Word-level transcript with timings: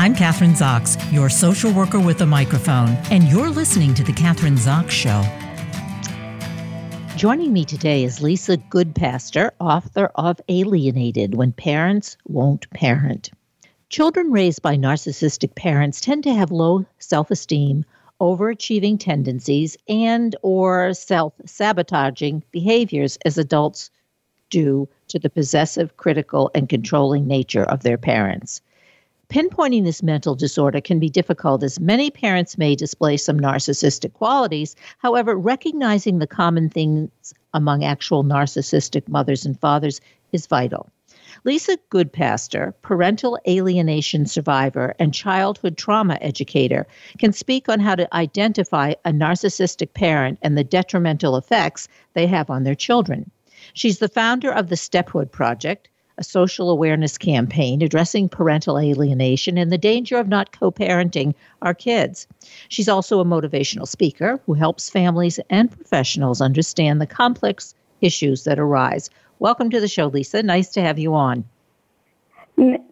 I'm 0.00 0.14
Kathryn 0.14 0.56
Zox, 0.56 0.96
your 1.12 1.28
social 1.28 1.70
worker 1.74 2.00
with 2.00 2.22
a 2.22 2.26
microphone, 2.26 2.88
and 3.10 3.24
you're 3.24 3.50
listening 3.50 3.92
to 3.92 4.02
The 4.02 4.12
Kathryn 4.12 4.56
Zox 4.56 4.88
Show. 4.88 5.22
Joining 7.18 7.52
me 7.52 7.66
today 7.66 8.04
is 8.04 8.22
Lisa 8.22 8.56
Goodpaster, 8.56 9.50
author 9.60 10.10
of 10.14 10.40
Alienated 10.48 11.34
When 11.34 11.52
Parents 11.52 12.16
Won't 12.26 12.70
Parent. 12.70 13.28
Children 13.90 14.32
raised 14.32 14.62
by 14.62 14.74
narcissistic 14.74 15.54
parents 15.54 16.00
tend 16.00 16.24
to 16.24 16.32
have 16.32 16.50
low 16.50 16.86
self-esteem, 16.98 17.84
overachieving 18.22 18.98
tendencies, 18.98 19.76
and 19.86 20.34
or 20.40 20.94
self-sabotaging 20.94 22.42
behaviors 22.52 23.18
as 23.26 23.36
adults 23.36 23.90
due 24.48 24.88
to 25.08 25.18
the 25.18 25.28
possessive, 25.28 25.98
critical, 25.98 26.50
and 26.54 26.70
controlling 26.70 27.26
nature 27.26 27.64
of 27.64 27.82
their 27.82 27.98
parents. 27.98 28.62
Pinpointing 29.30 29.84
this 29.84 30.02
mental 30.02 30.34
disorder 30.34 30.80
can 30.80 30.98
be 30.98 31.08
difficult 31.08 31.62
as 31.62 31.78
many 31.78 32.10
parents 32.10 32.58
may 32.58 32.74
display 32.74 33.16
some 33.16 33.38
narcissistic 33.38 34.12
qualities. 34.12 34.74
However, 34.98 35.36
recognizing 35.36 36.18
the 36.18 36.26
common 36.26 36.68
things 36.68 37.32
among 37.54 37.84
actual 37.84 38.24
narcissistic 38.24 39.06
mothers 39.06 39.46
and 39.46 39.58
fathers 39.60 40.00
is 40.32 40.48
vital. 40.48 40.90
Lisa 41.44 41.78
Goodpaster, 41.92 42.74
parental 42.82 43.38
alienation 43.46 44.26
survivor 44.26 44.96
and 44.98 45.14
childhood 45.14 45.76
trauma 45.76 46.18
educator, 46.20 46.88
can 47.18 47.32
speak 47.32 47.68
on 47.68 47.78
how 47.78 47.94
to 47.94 48.12
identify 48.12 48.94
a 49.04 49.12
narcissistic 49.12 49.94
parent 49.94 50.40
and 50.42 50.58
the 50.58 50.64
detrimental 50.64 51.36
effects 51.36 51.86
they 52.14 52.26
have 52.26 52.50
on 52.50 52.64
their 52.64 52.74
children. 52.74 53.30
She's 53.74 54.00
the 54.00 54.08
founder 54.08 54.50
of 54.50 54.70
the 54.70 54.76
Stephood 54.76 55.30
Project, 55.30 55.88
a 56.20 56.24
social 56.24 56.70
awareness 56.70 57.16
campaign 57.16 57.82
addressing 57.82 58.28
parental 58.28 58.78
alienation 58.78 59.56
and 59.56 59.72
the 59.72 59.78
danger 59.78 60.18
of 60.18 60.28
not 60.28 60.52
co 60.52 60.70
parenting 60.70 61.34
our 61.62 61.74
kids. 61.74 62.26
She's 62.68 62.88
also 62.88 63.20
a 63.20 63.24
motivational 63.24 63.88
speaker 63.88 64.38
who 64.44 64.52
helps 64.52 64.90
families 64.90 65.40
and 65.48 65.72
professionals 65.72 66.42
understand 66.42 67.00
the 67.00 67.06
complex 67.06 67.74
issues 68.02 68.44
that 68.44 68.58
arise. 68.58 69.08
Welcome 69.38 69.70
to 69.70 69.80
the 69.80 69.88
show, 69.88 70.06
Lisa. 70.06 70.42
Nice 70.42 70.68
to 70.72 70.82
have 70.82 70.98
you 70.98 71.14
on. 71.14 71.44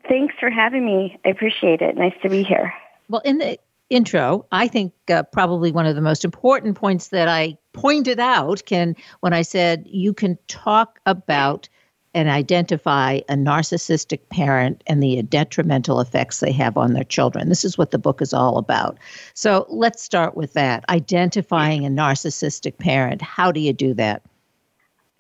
Thanks 0.09 0.34
for 0.41 0.49
having 0.49 0.87
me. 0.87 1.19
I 1.27 1.29
appreciate 1.29 1.83
it. 1.83 1.97
Nice 1.97 2.15
to 2.23 2.31
be 2.31 2.43
here. 2.43 2.73
Well, 3.11 3.21
in 3.27 3.39
the 3.39 3.59
intro, 3.91 4.47
I 4.53 4.69
think 4.69 4.95
uh, 5.09 5.23
probably 5.25 5.71
one 5.71 5.84
of 5.84 5.95
the 5.95 6.01
most 6.01 6.25
important 6.25 6.77
points 6.77 7.09
that 7.09 7.29
I 7.29 7.59
pointed 7.75 8.19
out 8.19 8.62
can 8.65 8.97
when 9.21 9.34
I 9.34 9.43
said 9.43 9.87
you 9.87 10.15
can 10.15 10.39
talk 10.49 10.99
about 11.05 11.69
and 12.14 12.28
identify 12.28 13.20
a 13.28 13.34
narcissistic 13.34 14.20
parent 14.31 14.83
and 14.87 15.03
the 15.03 15.23
detrimental 15.23 16.01
effects 16.01 16.41
they 16.41 16.53
have 16.53 16.77
on 16.77 16.92
their 16.92 17.05
children. 17.05 17.48
This 17.48 17.65
is 17.65 17.77
what 17.77 17.91
the 17.91 17.98
book 17.98 18.23
is 18.23 18.33
all 18.33 18.59
about. 18.59 18.98
So 19.34 19.67
let's 19.69 20.03
start 20.03 20.37
with 20.37 20.55
that 20.55 20.84
identifying 20.89 21.84
a 21.84 21.91
narcissistic 21.91 22.78
parent. 22.78 23.23
How 23.23 23.53
do 23.53 23.61
you 23.61 23.73
do 23.73 23.95
that? 23.95 24.23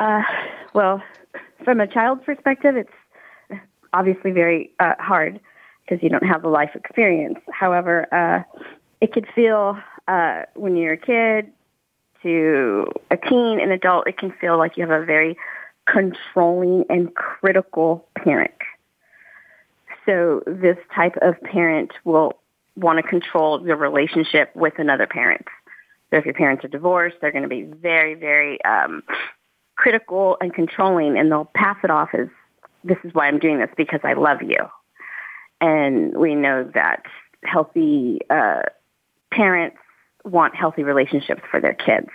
Uh, 0.00 0.22
well, 0.74 1.02
from 1.64 1.80
a 1.80 1.86
child's 1.86 2.24
perspective, 2.24 2.76
it's 2.76 3.60
obviously 3.92 4.30
very 4.30 4.70
uh, 4.80 4.94
hard 4.98 5.40
because 5.84 6.02
you 6.02 6.08
don't 6.08 6.26
have 6.26 6.42
the 6.42 6.48
life 6.48 6.70
experience. 6.74 7.38
However, 7.52 8.06
uh, 8.12 8.60
it 9.00 9.12
could 9.12 9.26
feel 9.34 9.78
uh, 10.06 10.42
when 10.54 10.76
you're 10.76 10.94
a 10.94 10.98
kid 10.98 11.52
to 12.22 12.86
a 13.10 13.16
teen, 13.16 13.60
an 13.60 13.70
adult, 13.70 14.06
it 14.06 14.18
can 14.18 14.32
feel 14.40 14.58
like 14.58 14.76
you 14.76 14.86
have 14.86 15.02
a 15.02 15.04
very 15.04 15.36
controlling 15.92 16.84
and 16.88 17.14
critical 17.14 18.06
parent. 18.16 18.52
So 20.06 20.42
this 20.46 20.78
type 20.94 21.16
of 21.22 21.40
parent 21.42 21.92
will 22.04 22.32
want 22.76 22.98
to 22.98 23.02
control 23.02 23.66
your 23.66 23.76
relationship 23.76 24.54
with 24.54 24.74
another 24.78 25.06
parent. 25.06 25.46
So 26.10 26.16
if 26.16 26.24
your 26.24 26.34
parents 26.34 26.64
are 26.64 26.68
divorced, 26.68 27.16
they're 27.20 27.32
going 27.32 27.42
to 27.42 27.48
be 27.48 27.62
very, 27.62 28.14
very 28.14 28.62
um, 28.64 29.02
critical 29.76 30.36
and 30.40 30.54
controlling, 30.54 31.18
and 31.18 31.30
they'll 31.30 31.50
pass 31.54 31.76
it 31.84 31.90
off 31.90 32.10
as, 32.14 32.28
this 32.84 32.98
is 33.04 33.12
why 33.12 33.26
I'm 33.26 33.38
doing 33.38 33.58
this, 33.58 33.70
because 33.76 34.00
I 34.04 34.14
love 34.14 34.42
you. 34.42 34.58
And 35.60 36.16
we 36.16 36.34
know 36.34 36.70
that 36.74 37.02
healthy 37.44 38.20
uh, 38.30 38.62
parents 39.30 39.76
want 40.24 40.54
healthy 40.54 40.84
relationships 40.84 41.42
for 41.50 41.60
their 41.60 41.74
kids. 41.74 42.08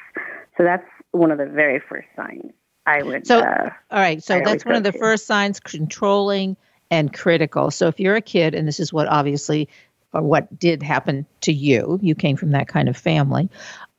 So 0.58 0.64
that's 0.64 0.88
one 1.12 1.32
of 1.32 1.38
the 1.38 1.46
very 1.46 1.80
first 1.80 2.08
signs. 2.16 2.52
I 2.86 3.04
would. 3.04 3.26
So, 3.26 3.40
uh, 3.40 3.70
all 3.92 4.00
right. 4.00 4.22
So 4.22 4.38
I 4.38 4.44
that's 4.44 4.66
one 4.66 4.76
of 4.76 4.84
the 4.84 4.92
to. 4.92 4.98
first 4.98 5.26
signs 5.26 5.60
controlling 5.60 6.58
and 6.92 7.14
critical. 7.14 7.72
So 7.72 7.88
if 7.88 8.00
you're 8.00 8.16
a 8.16 8.22
kid, 8.22 8.54
and 8.54 8.68
this 8.68 8.80
is 8.80 8.92
what 8.92 9.08
obviously, 9.08 9.70
or 10.14 10.22
what 10.22 10.60
did 10.60 10.84
happen 10.84 11.26
to 11.42 11.54
you, 11.54 12.00
you 12.02 12.16
came 12.16 12.36
from 12.36 12.52
that 12.52 12.68
kind 12.68 12.90
of 12.90 12.98
family. 12.98 13.50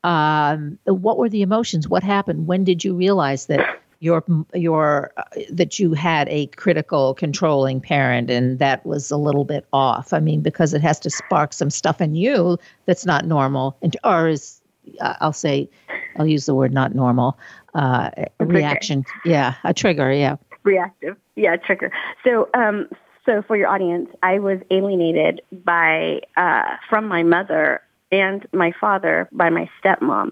Um, 0.05 0.79
what 0.85 1.19
were 1.19 1.29
the 1.29 1.43
emotions? 1.43 1.89
What 1.89 2.03
happened? 2.03 2.47
When 2.47 2.63
did 2.65 2.85
you 2.85 2.95
realize 2.95 3.47
that 3.47 3.81
your 4.01 4.23
your 4.53 5.13
uh, 5.17 5.23
that 5.51 5.79
you 5.79 5.95
had 5.95 6.29
a 6.29 6.47
critical, 6.49 7.15
controlling 7.15 7.81
parent, 7.81 8.31
and 8.31 8.59
that 8.59 8.85
was 8.85 9.11
a 9.11 9.17
little 9.17 9.47
bit 9.47 9.67
off? 9.73 10.13
I 10.13 10.21
mean, 10.21 10.43
because 10.43 10.75
it 10.75 10.83
has 10.83 11.01
to 11.01 11.11
spark 11.11 11.55
some 11.55 11.71
stuff 11.71 12.03
in 12.03 12.15
you 12.15 12.59
that's 12.85 13.07
not 13.07 13.25
normal, 13.25 13.79
and 13.81 13.97
or 14.05 14.29
is 14.29 14.61
uh, 15.01 15.15
I'll 15.21 15.33
say, 15.33 15.71
I'll 16.17 16.27
use 16.27 16.47
the 16.47 16.55
word 16.55 16.73
not 16.73 16.95
normal, 16.95 17.39
uh, 17.75 18.11
reaction. 18.41 19.05
Yeah, 19.25 19.55
a 19.65 19.75
trigger. 19.75 20.13
Yeah. 20.13 20.37
Reactive. 20.63 21.17
Yeah, 21.37 21.57
trigger. 21.57 21.91
So, 22.25 22.49
um, 22.55 22.89
so 23.27 23.43
for 23.43 23.57
your 23.57 23.69
audience, 23.69 24.11
I 24.23 24.39
was 24.39 24.59
alienated 24.71 25.43
by 25.65 26.21
uh, 26.37 26.77
from 26.89 27.07
my 27.07 27.23
mother 27.23 27.83
and 28.13 28.47
my 28.53 28.73
father 28.81 29.29
by 29.33 29.51
my 29.51 29.69
stepmom. 29.83 30.31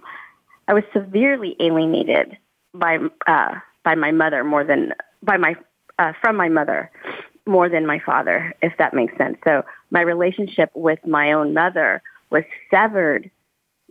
I 0.68 0.74
was 0.74 0.84
severely 0.92 1.56
alienated 1.60 2.36
by 2.74 2.98
uh, 3.26 3.54
by 3.84 3.94
my 3.94 4.12
mother 4.12 4.44
more 4.44 4.64
than 4.64 4.92
by 5.22 5.36
my 5.36 5.56
uh, 5.98 6.12
from 6.20 6.36
my 6.36 6.48
mother 6.48 6.90
more 7.46 7.68
than 7.68 7.86
my 7.86 7.98
father, 7.98 8.54
if 8.62 8.72
that 8.78 8.94
makes 8.94 9.16
sense. 9.18 9.36
So 9.44 9.64
my 9.90 10.00
relationship 10.00 10.70
with 10.74 11.04
my 11.06 11.32
own 11.32 11.54
mother 11.54 12.02
was 12.30 12.44
severed 12.70 13.30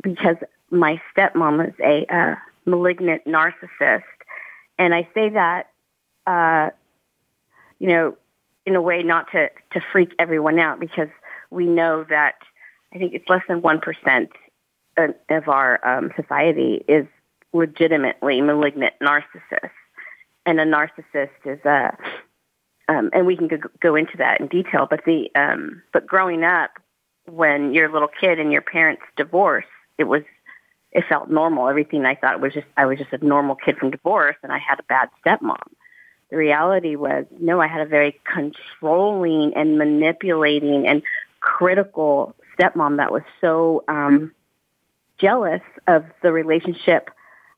because 0.02 0.38
my 0.70 1.02
stepmom 1.14 1.58
was 1.58 1.74
a 1.84 2.06
uh, 2.14 2.36
malignant 2.66 3.26
narcissist. 3.26 4.04
And 4.78 4.94
I 4.94 5.08
say 5.14 5.30
that, 5.30 5.70
uh, 6.26 6.70
you 7.80 7.88
know, 7.88 8.18
in 8.66 8.76
a 8.76 8.82
way 8.82 9.04
not 9.04 9.32
to, 9.32 9.50
to 9.74 9.82
freak 9.92 10.14
everyone 10.20 10.60
out 10.60 10.80
because 10.80 11.10
we 11.50 11.66
know 11.66 12.04
that 12.10 12.36
I 12.94 12.98
think 12.98 13.14
it's 13.14 13.28
less 13.30 13.42
than 13.48 13.62
1% 13.62 14.30
of 15.30 15.48
our 15.48 15.86
um, 15.88 16.12
society 16.16 16.84
is 16.88 17.06
legitimately 17.54 18.42
malignant 18.42 18.94
narcissists. 19.02 19.72
And 20.46 20.60
a 20.60 20.66
narcissist 20.66 21.30
is 21.46 21.64
a, 21.66 21.96
um, 22.88 23.10
and 23.14 23.26
we 23.26 23.38
can 23.38 23.48
go, 23.48 23.58
go 23.80 23.96
into 23.96 24.18
that 24.18 24.40
in 24.40 24.48
detail, 24.48 24.88
but 24.90 25.06
the, 25.06 25.30
um, 25.36 25.82
but 25.94 26.06
growing 26.06 26.44
up 26.44 26.72
when 27.28 27.74
you're 27.74 27.90
a 27.90 27.94
little 27.94 28.10
kid 28.20 28.40
and 28.40 28.52
your 28.52 28.62
parents 28.62 29.04
divorce, 29.16 29.66
it 29.98 30.06
was 30.06 30.24
it 30.92 31.06
felt 31.08 31.30
normal. 31.30 31.70
Everything 31.70 32.06
I 32.06 32.16
thought 32.16 32.42
was 32.42 32.54
just 32.54 32.68
I 32.76 32.86
was 32.86 32.98
just 32.98 33.14
a 33.14 33.26
normal 33.26 33.56
kid 33.56 33.78
from 33.78 33.92
divorce, 33.92 34.36
and 34.44 34.52
I 34.52 34.58
had 34.58 34.80
a 34.80 34.84
bad 34.84 35.10
stepmom. 35.26 35.62
The 36.30 36.38
reality 36.38 36.96
was, 36.96 37.26
no, 37.40 37.60
I 37.60 37.68
had 37.68 37.82
a 37.82 37.86
very 37.86 38.20
controlling 38.24 39.54
and 39.56 39.78
manipulating 39.78 40.88
and 40.88 41.04
critical 41.42 42.36
stepmom 42.58 42.98
that 42.98 43.12
was 43.12 43.24
so 43.42 43.84
um, 43.90 44.32
jealous 45.18 45.62
of 45.88 46.06
the 46.22 46.32
relationship 46.32 47.10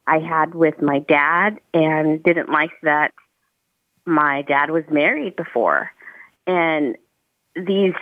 I 0.08 0.20
had 0.20 0.54
with 0.56 0.82
my 0.82 1.00
dad, 1.00 1.60
and 1.74 2.22
didn't 2.22 2.50
like 2.50 2.72
that 2.84 3.14
my 4.06 4.42
dad 4.42 4.70
was 4.70 4.84
married 4.92 5.36
before, 5.36 5.92
and 6.46 6.98
these 7.56 7.94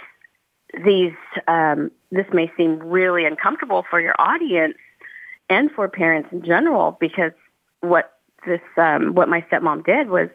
these 0.86 1.14
um, 1.48 1.92
this 2.12 2.26
may 2.34 2.52
seem 2.58 2.80
really 2.80 3.26
uncomfortable 3.26 3.86
for 3.90 4.00
your 4.00 4.16
audience 4.18 4.76
and 5.52 5.70
for 5.70 5.88
parents 5.90 6.30
in 6.32 6.44
general 6.44 6.98
because 7.00 7.34
what 7.82 8.18
this 8.48 8.62
um, 8.78 9.14
what 9.14 9.28
my 9.28 9.42
stepmom 9.42 9.86
did 9.86 10.10
was, 10.10 10.30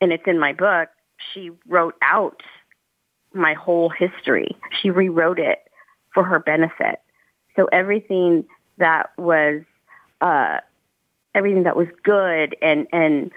and 0.00 0.12
it's 0.12 0.26
in 0.26 0.38
my 0.38 0.52
book. 0.52 0.88
She 1.34 1.50
wrote 1.66 1.96
out 2.00 2.40
my 3.34 3.54
whole 3.54 3.90
history. 3.90 4.56
She 4.80 4.90
rewrote 4.90 5.40
it 5.40 5.58
for 6.14 6.22
her 6.22 6.38
benefit. 6.38 7.00
So 7.56 7.66
everything 7.72 8.44
that 8.78 9.10
was 9.18 9.62
uh, 10.20 10.60
everything 11.34 11.64
that 11.64 11.76
was 11.76 11.88
good 12.04 12.56
and 12.62 12.86
and 12.92 13.32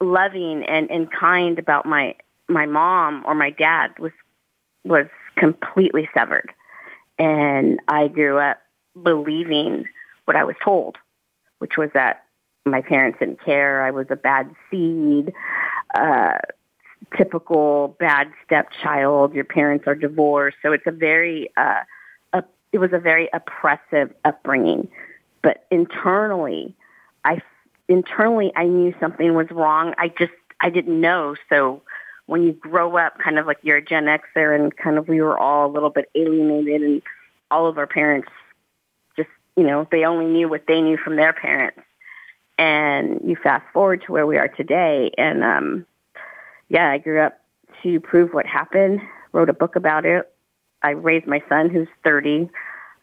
loving 0.00 0.64
and, 0.64 0.90
and 0.90 1.10
kind 1.10 1.58
about 1.58 1.86
my 1.86 2.16
my 2.48 2.66
mom 2.66 3.22
or 3.26 3.34
my 3.36 3.50
dad 3.50 3.96
was 4.00 4.12
was 4.84 5.06
completely 5.36 6.08
severed. 6.12 6.52
And 7.16 7.80
I 7.86 8.08
grew 8.08 8.38
up 8.38 8.58
believing 9.00 9.84
what 10.28 10.36
I 10.36 10.44
was 10.44 10.56
told, 10.62 10.96
which 11.58 11.78
was 11.78 11.88
that 11.94 12.24
my 12.66 12.82
parents 12.82 13.18
didn't 13.18 13.42
care. 13.42 13.82
I 13.82 13.90
was 13.90 14.06
a 14.10 14.16
bad 14.16 14.54
seed. 14.70 15.32
Uh, 15.94 16.34
typical 17.16 17.96
bad 17.98 18.30
stepchild. 18.44 19.32
Your 19.32 19.44
parents 19.44 19.86
are 19.86 19.94
divorced, 19.94 20.58
so 20.60 20.72
it's 20.72 20.86
a 20.86 20.92
very 20.92 21.50
uh, 21.56 21.80
a, 22.34 22.44
it 22.72 22.78
was 22.78 22.92
a 22.92 22.98
very 22.98 23.30
oppressive 23.32 24.12
upbringing. 24.26 24.88
But 25.42 25.64
internally, 25.70 26.74
I 27.24 27.40
internally 27.88 28.52
I 28.54 28.64
knew 28.64 28.94
something 29.00 29.34
was 29.34 29.50
wrong. 29.50 29.94
I 29.96 30.08
just 30.08 30.32
I 30.60 30.68
didn't 30.68 31.00
know. 31.00 31.36
So 31.48 31.80
when 32.26 32.42
you 32.42 32.52
grow 32.52 32.98
up, 32.98 33.18
kind 33.18 33.38
of 33.38 33.46
like 33.46 33.60
you're 33.62 33.78
a 33.78 33.82
Gen 33.82 34.04
Xer, 34.04 34.54
and 34.54 34.76
kind 34.76 34.98
of 34.98 35.08
we 35.08 35.22
were 35.22 35.38
all 35.38 35.70
a 35.70 35.72
little 35.72 35.88
bit 35.88 36.10
alienated, 36.14 36.82
and 36.82 37.02
all 37.50 37.66
of 37.66 37.78
our 37.78 37.86
parents 37.86 38.28
you 39.58 39.64
know 39.64 39.88
they 39.90 40.04
only 40.04 40.26
knew 40.26 40.48
what 40.48 40.66
they 40.68 40.80
knew 40.80 40.96
from 40.96 41.16
their 41.16 41.32
parents. 41.32 41.80
And 42.56 43.20
you 43.24 43.36
fast 43.36 43.64
forward 43.72 44.02
to 44.06 44.12
where 44.12 44.26
we 44.26 44.36
are 44.36 44.48
today, 44.48 45.10
and 45.18 45.44
um, 45.44 45.86
yeah, 46.68 46.90
I 46.90 46.98
grew 46.98 47.20
up 47.20 47.40
to 47.82 48.00
prove 48.00 48.32
what 48.32 48.46
happened. 48.46 49.00
Wrote 49.32 49.48
a 49.48 49.52
book 49.52 49.76
about 49.76 50.04
it. 50.04 50.32
I 50.82 50.90
raised 50.90 51.26
my 51.26 51.42
son, 51.48 51.70
who's 51.70 51.88
30. 52.04 52.48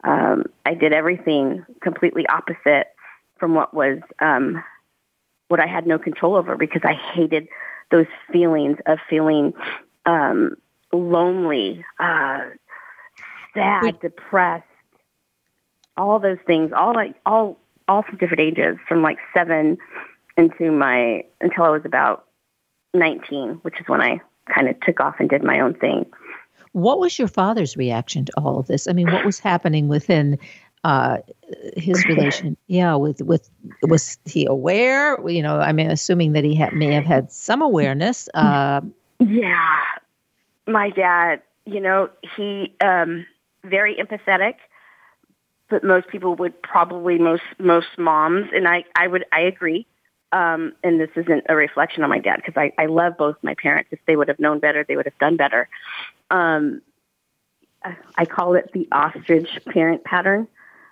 Um, 0.03 0.45
I 0.65 0.73
did 0.73 0.93
everything 0.93 1.65
completely 1.81 2.25
opposite 2.27 2.87
from 3.37 3.53
what 3.53 3.73
was 3.73 3.99
um, 4.19 4.63
what 5.47 5.59
I 5.59 5.67
had 5.67 5.85
no 5.87 5.99
control 5.99 6.35
over 6.35 6.55
because 6.57 6.81
I 6.83 6.93
hated 6.93 7.47
those 7.91 8.07
feelings 8.31 8.77
of 8.85 8.99
feeling 9.09 9.53
um, 10.05 10.55
lonely, 10.91 11.83
uh, 11.99 12.39
sad, 13.53 13.99
depressed, 13.99 14.65
all 15.97 16.19
those 16.19 16.38
things, 16.45 16.71
all 16.75 16.94
like 16.94 17.15
all 17.25 17.57
all 17.88 18.03
from 18.03 18.18
different 18.18 18.42
ages, 18.42 18.77
from 18.88 19.01
like 19.01 19.18
seven 19.33 19.77
into 20.38 20.71
my 20.71 21.24
until 21.42 21.63
I 21.63 21.69
was 21.69 21.83
about 21.86 22.25
nineteen, 22.94 23.59
which 23.62 23.80
is 23.80 23.88
when 23.88 24.01
I 24.01 24.21
kind 24.53 24.69
of 24.69 24.80
took 24.81 25.00
off 25.00 25.15
and 25.19 25.30
did 25.30 25.44
my 25.44 25.59
own 25.59 25.74
thing. 25.74 26.06
What 26.74 27.00
was 27.00 27.18
your 27.18 27.27
father's 27.27 27.77
reaction 27.77 28.25
to 28.25 28.31
all 28.38 28.59
of 28.59 28.68
this? 28.68 28.88
I 28.88 28.94
mean, 28.94 29.09
what 29.12 29.24
was 29.24 29.39
happening 29.39 29.88
within 29.88 30.38
uh, 30.83 31.18
his 31.77 32.06
relation? 32.09 32.57
Yeah, 32.68 32.95
with 32.95 33.21
with 33.21 33.50
was 33.83 34.18
he 34.25 34.45
aware? 34.45 35.18
You 35.27 35.41
know, 35.41 35.59
I 35.59 35.71
mean, 35.71 35.89
assuming 35.89 36.33
that 36.33 36.44
he 36.44 36.53
had, 36.53 36.74
may 36.74 36.94
have 36.94 37.06
had 37.06 37.31
some 37.31 37.62
awareness. 37.62 38.30
Uh, 38.36 38.81
yeah, 39.19 39.80
my 40.68 40.89
dad. 40.89 41.41
You 41.65 41.80
know, 41.80 42.09
he 42.36 42.75
um, 42.81 43.25
very 43.63 43.95
empathetic, 43.95 44.56
but 45.69 45.83
most 45.83 46.07
people 46.07 46.35
would 46.35 46.62
probably 46.62 47.17
most 47.17 47.44
most 47.59 47.88
moms, 47.97 48.50
and 48.53 48.67
I 48.67 48.85
I 48.95 49.07
would 49.07 49.25
I 49.31 49.41
agree. 49.41 49.88
Um, 50.31 50.73
and 50.83 51.00
this 51.00 51.12
isn't 51.15 51.45
a 51.47 51.56
reflection 51.56 52.03
on 52.03 52.09
my 52.09 52.19
dad 52.19 52.38
because 52.38 52.57
I, 52.57 52.73
I 52.77 52.88
love 52.88 53.15
both 53.17 53.38
my 53.41 53.53
parents. 53.53 53.89
If 53.94 54.00
they 54.06 54.17
would 54.17 54.27
have 54.27 54.39
known 54.39 54.59
better, 54.59 54.83
they 54.83 54.97
would 54.97 55.06
have 55.06 55.17
done 55.17 55.38
better. 55.38 55.69
Um, 56.29 56.81
I 58.17 58.25
call 58.25 58.56
it 58.56 58.71
the 58.73 58.88
ostrich 58.91 59.47
parent 59.69 60.03
pattern, 60.03 60.47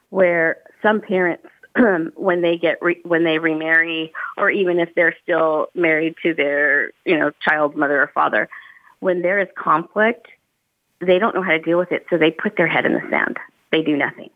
where 0.10 0.60
some 0.82 1.02
parents, 1.02 1.48
when 2.16 2.42
they 2.42 2.58
get 2.58 2.82
re- 2.82 3.02
when 3.04 3.24
they 3.24 3.40
remarry, 3.40 4.14
or 4.38 4.50
even 4.50 4.80
if 4.80 4.94
they're 4.96 5.16
still 5.24 5.68
married 5.74 6.16
to 6.24 6.34
their 6.34 6.92
you 7.06 7.18
know 7.18 7.32
child's 7.42 7.76
mother 7.76 8.02
or 8.02 8.12
father, 8.14 8.48
when 9.00 9.22
there 9.22 9.40
is 9.40 9.48
conflict, 9.56 10.28
they 11.00 11.20
don't 11.20 11.36
know 11.36 11.44
how 11.44 11.52
to 11.52 11.60
deal 11.60 11.78
with 11.78 11.92
it, 11.92 12.06
so 12.10 12.18
they 12.18 12.32
put 12.32 12.56
their 12.56 12.68
head 12.68 12.86
in 12.86 12.94
the 12.94 13.04
sand. 13.10 13.38
They 13.72 13.82
do 13.82 13.98
nothing, 13.98 14.30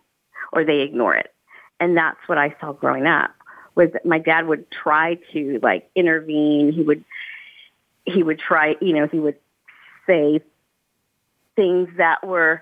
or 0.58 0.66
they 0.66 0.80
ignore 0.80 1.16
it, 1.16 1.32
and 1.80 1.96
that's 1.96 2.20
what 2.26 2.38
I 2.38 2.56
saw 2.60 2.74
growing 2.74 3.06
up. 3.06 3.32
Was 3.76 3.92
that 3.94 4.06
my 4.06 4.18
dad 4.18 4.48
would 4.48 4.70
try 4.72 5.20
to 5.34 5.60
like 5.62 5.90
intervene. 5.96 6.72
He 6.72 6.82
would 6.82 7.04
he 8.06 8.24
would 8.24 8.40
try, 8.40 8.76
you 8.82 8.94
know, 8.94 9.08
he 9.08 9.20
would 9.20 9.36
say 10.08 10.42
things 11.56 11.90
that 11.98 12.26
were, 12.26 12.62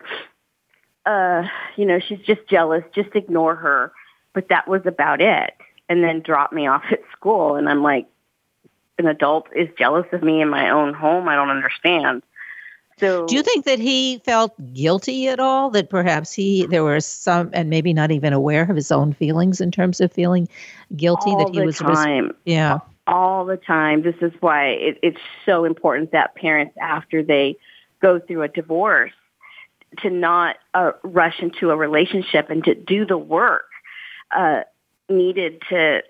uh, 1.05 1.43
you 1.75 1.85
know, 1.85 1.99
she's 1.99 2.19
just 2.19 2.47
jealous, 2.49 2.83
just 2.93 3.15
ignore 3.15 3.55
her. 3.55 3.93
But 4.33 4.49
that 4.49 4.67
was 4.67 4.81
about 4.85 5.21
it. 5.21 5.53
And 5.87 6.03
then 6.03 6.21
drop 6.21 6.51
me 6.51 6.67
off 6.67 6.83
at 6.91 7.01
school. 7.11 7.55
And 7.55 7.69
I'm 7.69 7.83
like, 7.83 8.07
an 8.97 9.07
adult 9.07 9.47
is 9.55 9.69
jealous 9.77 10.07
of 10.11 10.23
me 10.23 10.41
in 10.41 10.49
my 10.49 10.69
own 10.71 10.93
home. 10.93 11.29
I 11.29 11.35
don't 11.35 11.49
understand. 11.51 12.23
So, 12.97 13.25
do 13.25 13.35
you 13.35 13.43
think 13.43 13.65
that 13.65 13.79
he 13.79 14.19
felt 14.19 14.53
guilty 14.73 15.27
at 15.27 15.39
all? 15.39 15.69
That 15.69 15.89
perhaps 15.89 16.31
he 16.31 16.65
there 16.65 16.83
were 16.83 17.01
some, 17.01 17.49
and 17.51 17.69
maybe 17.69 17.93
not 17.93 18.11
even 18.11 18.31
aware 18.31 18.63
of 18.63 18.75
his 18.75 18.91
own 18.91 19.11
feelings 19.11 19.59
in 19.59 19.69
terms 19.69 19.99
of 19.99 20.13
feeling 20.13 20.47
guilty 20.95 21.35
that 21.35 21.49
he 21.49 21.59
the 21.59 21.65
was. 21.65 21.77
Time. 21.77 22.27
Res- 22.27 22.33
yeah, 22.45 22.79
all 23.07 23.45
the 23.45 23.57
time. 23.57 24.01
This 24.01 24.15
is 24.21 24.31
why 24.39 24.67
it, 24.67 24.99
it's 25.03 25.19
so 25.45 25.65
important 25.65 26.11
that 26.11 26.35
parents, 26.35 26.75
after 26.81 27.21
they 27.21 27.57
go 28.01 28.19
through 28.19 28.43
a 28.43 28.47
divorce 28.47 29.11
to 29.99 30.09
not 30.09 30.57
uh, 30.73 30.91
rush 31.03 31.39
into 31.39 31.71
a 31.71 31.75
relationship 31.75 32.49
and 32.49 32.63
to 32.63 32.75
do 32.75 33.05
the 33.05 33.17
work 33.17 33.65
uh, 34.35 34.61
needed 35.09 35.61
to, 35.69 36.01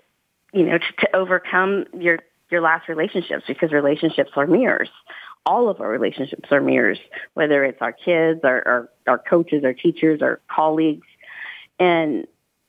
you 0.52 0.64
know, 0.64 0.78
to, 0.78 0.92
to 1.00 1.16
overcome 1.16 1.84
your 1.98 2.20
your 2.48 2.60
last 2.60 2.88
relationships 2.88 3.44
because 3.48 3.72
relationships 3.72 4.30
are 4.36 4.46
mirrors. 4.46 4.88
All 5.46 5.68
of 5.68 5.80
our 5.80 5.88
relationships 5.88 6.48
are 6.50 6.60
mirrors, 6.60 6.98
whether 7.34 7.64
it's 7.64 7.80
our 7.80 7.92
kids, 7.92 8.40
our, 8.44 8.66
our, 8.66 8.90
our 9.06 9.18
coaches, 9.18 9.64
our 9.64 9.72
teachers, 9.72 10.20
our 10.20 10.40
colleagues. 10.48 11.06
And 11.78 12.26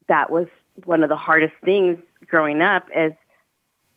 that 0.07 0.29
was 0.29 0.47
one 0.85 1.03
of 1.03 1.09
the 1.09 1.17
hardest 1.17 1.53
things 1.65 1.97
growing 2.27 2.61
up 2.61 2.87
is 2.95 3.13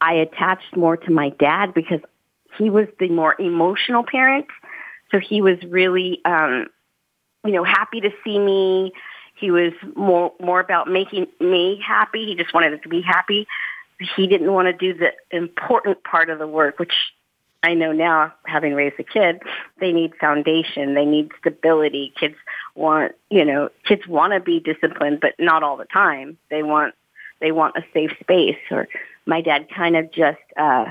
I 0.00 0.14
attached 0.14 0.76
more 0.76 0.96
to 0.96 1.12
my 1.12 1.28
dad 1.28 1.74
because 1.74 2.00
he 2.58 2.70
was 2.70 2.88
the 2.98 3.08
more 3.10 3.36
emotional 3.38 4.02
parent 4.02 4.46
so 5.10 5.18
he 5.18 5.42
was 5.42 5.58
really, 5.68 6.20
um, 6.24 6.66
you 7.44 7.52
know, 7.52 7.64
happy 7.64 8.00
to 8.00 8.10
see 8.24 8.38
me. 8.38 8.92
He 9.34 9.50
was 9.50 9.72
more 9.96 10.32
more 10.40 10.60
about 10.60 10.88
making 10.88 11.26
me 11.40 11.82
happy. 11.84 12.26
He 12.26 12.34
just 12.36 12.54
wanted 12.54 12.82
to 12.82 12.88
be 12.88 13.00
happy. 13.00 13.46
He 14.16 14.26
didn't 14.26 14.52
want 14.52 14.66
to 14.66 14.72
do 14.72 14.98
the 14.98 15.12
important 15.36 16.04
part 16.04 16.30
of 16.30 16.38
the 16.38 16.46
work, 16.46 16.78
which 16.78 16.92
I 17.62 17.74
know 17.74 17.92
now, 17.92 18.32
having 18.46 18.74
raised 18.74 18.98
a 18.98 19.04
kid, 19.04 19.42
they 19.80 19.92
need 19.92 20.14
foundation. 20.16 20.94
They 20.94 21.04
need 21.04 21.30
stability. 21.38 22.12
Kids 22.18 22.36
want, 22.74 23.12
you 23.28 23.44
know, 23.44 23.68
kids 23.84 24.06
want 24.06 24.32
to 24.32 24.40
be 24.40 24.60
disciplined, 24.60 25.20
but 25.20 25.34
not 25.38 25.62
all 25.62 25.76
the 25.76 25.84
time. 25.84 26.38
They 26.50 26.62
want, 26.62 26.94
they 27.40 27.52
want 27.52 27.76
a 27.76 27.82
safe 27.92 28.12
space. 28.20 28.56
Or 28.70 28.88
my 29.26 29.42
dad 29.42 29.68
kind 29.68 29.96
of 29.96 30.10
just, 30.10 30.38
uh, 30.56 30.86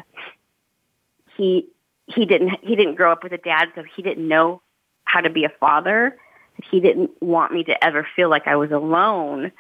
he 1.40 1.68
he 2.14 2.26
didn't 2.26 2.58
he 2.62 2.76
didn't 2.76 2.96
grow 2.96 3.12
up 3.12 3.24
with 3.24 3.32
a 3.32 3.38
dad, 3.38 3.70
so 3.76 3.84
he 3.96 4.02
didn't 4.02 4.28
know 4.28 4.62
how 5.06 5.22
to 5.22 5.30
be 5.30 5.46
a 5.46 5.50
father. 5.60 6.18
He 6.70 6.80
didn't 6.80 7.12
want 7.22 7.54
me 7.54 7.64
to 7.64 7.84
ever 7.84 8.06
feel 8.16 8.30
like 8.30 8.48
I 8.48 8.58
was 8.58 8.72
alone. 8.72 9.52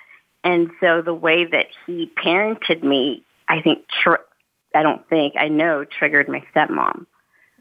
And 0.43 0.71
so 0.79 1.01
the 1.01 1.13
way 1.13 1.45
that 1.45 1.67
he 1.85 2.11
parented 2.17 2.83
me, 2.83 3.23
I 3.47 3.61
think, 3.61 3.87
tr- 3.87 4.25
I 4.75 4.83
don't 4.83 5.07
think, 5.09 5.33
I 5.37 5.47
know, 5.47 5.85
triggered 5.85 6.29
my 6.29 6.43
stepmom. 6.53 7.05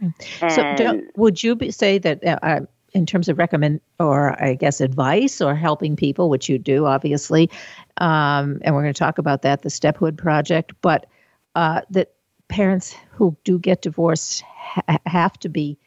And 0.00 0.15
so, 0.53 1.00
would 1.17 1.43
you 1.43 1.57
be, 1.57 1.71
say 1.71 1.99
that 1.99 2.25
uh, 2.25 2.38
uh, 2.43 2.61
in 2.95 3.07
terms 3.07 3.29
of 3.29 3.38
recommend 3.38 3.81
or 3.99 4.41
I 4.43 4.55
guess 4.55 4.81
advice 4.81 5.41
or 5.41 5.55
helping 5.55 5.97
people, 5.97 6.31
which 6.31 6.49
you 6.49 6.59
do 6.59 6.87
obviously, 6.87 7.50
um, 7.99 8.61
and 8.62 8.75
we're 8.75 8.83
going 8.83 8.95
to 8.95 8.99
talk 8.99 9.19
about 9.19 9.43
that, 9.43 9.62
the 9.62 9.71
Stephood 9.71 10.17
Project, 10.17 10.73
but 10.83 11.07
uh, 11.55 11.81
that 11.91 12.12
parents 12.49 12.95
who 13.11 13.37
do 13.45 13.59
get 13.59 13.83
divorced 13.83 14.43
ha- 14.43 14.99
have 15.07 15.38
to 15.41 15.49
be 15.49 15.79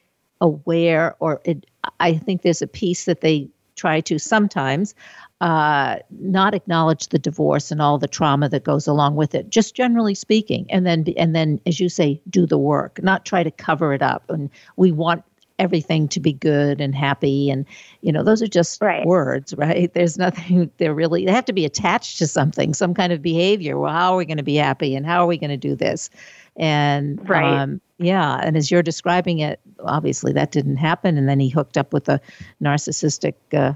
aware, 0.41 1.15
or 1.19 1.41
it, 1.45 1.65
I 1.99 2.17
think 2.17 2.41
there's 2.41 2.61
a 2.61 2.67
piece 2.67 3.05
that 3.05 3.21
they 3.21 3.49
try 3.81 3.99
to 3.99 4.19
sometimes 4.19 4.93
uh, 5.41 5.97
not 6.19 6.53
acknowledge 6.53 7.07
the 7.07 7.17
divorce 7.17 7.71
and 7.71 7.81
all 7.81 7.97
the 7.97 8.07
trauma 8.07 8.47
that 8.47 8.63
goes 8.63 8.85
along 8.85 9.15
with 9.15 9.33
it, 9.33 9.49
just 9.49 9.73
generally 9.73 10.13
speaking, 10.13 10.67
and 10.69 10.85
then 10.85 11.03
and 11.17 11.35
then, 11.35 11.59
as 11.65 11.79
you 11.79 11.89
say, 11.89 12.21
do 12.29 12.45
the 12.45 12.59
work, 12.59 13.01
not 13.01 13.25
try 13.25 13.41
to 13.41 13.49
cover 13.49 13.91
it 13.91 14.03
up. 14.03 14.23
And 14.29 14.51
we 14.75 14.91
want 14.91 15.23
everything 15.57 16.07
to 16.07 16.19
be 16.19 16.33
good 16.33 16.81
and 16.81 16.95
happy 16.95 17.47
and 17.51 17.67
you 18.01 18.11
know 18.11 18.23
those 18.23 18.41
are 18.41 18.47
just 18.47 18.81
right. 18.81 19.05
words 19.05 19.53
right 19.57 19.93
there's 19.93 20.17
nothing 20.17 20.71
they're 20.77 20.95
really 20.95 21.23
they 21.23 21.31
have 21.31 21.45
to 21.45 21.53
be 21.53 21.65
attached 21.65 22.17
to 22.17 22.25
something 22.25 22.73
some 22.73 22.95
kind 22.95 23.13
of 23.13 23.21
behavior 23.21 23.77
well 23.77 23.93
how 23.93 24.11
are 24.13 24.17
we 24.17 24.25
going 24.25 24.37
to 24.37 24.43
be 24.43 24.55
happy 24.55 24.95
and 24.95 25.05
how 25.05 25.21
are 25.21 25.27
we 25.27 25.37
going 25.37 25.51
to 25.51 25.57
do 25.57 25.75
this 25.75 26.09
and 26.57 27.27
right. 27.29 27.61
um, 27.61 27.81
yeah, 27.97 28.39
and 28.43 28.57
as 28.57 28.71
you're 28.71 28.83
describing 28.83 29.39
it, 29.39 29.59
obviously 29.79 30.33
that 30.33 30.51
didn't 30.51 30.77
happen, 30.77 31.17
and 31.17 31.29
then 31.29 31.39
he 31.39 31.49
hooked 31.49 31.77
up 31.77 31.93
with 31.93 32.09
a 32.09 32.19
narcissistic 32.61 33.35
uh, 33.53 33.73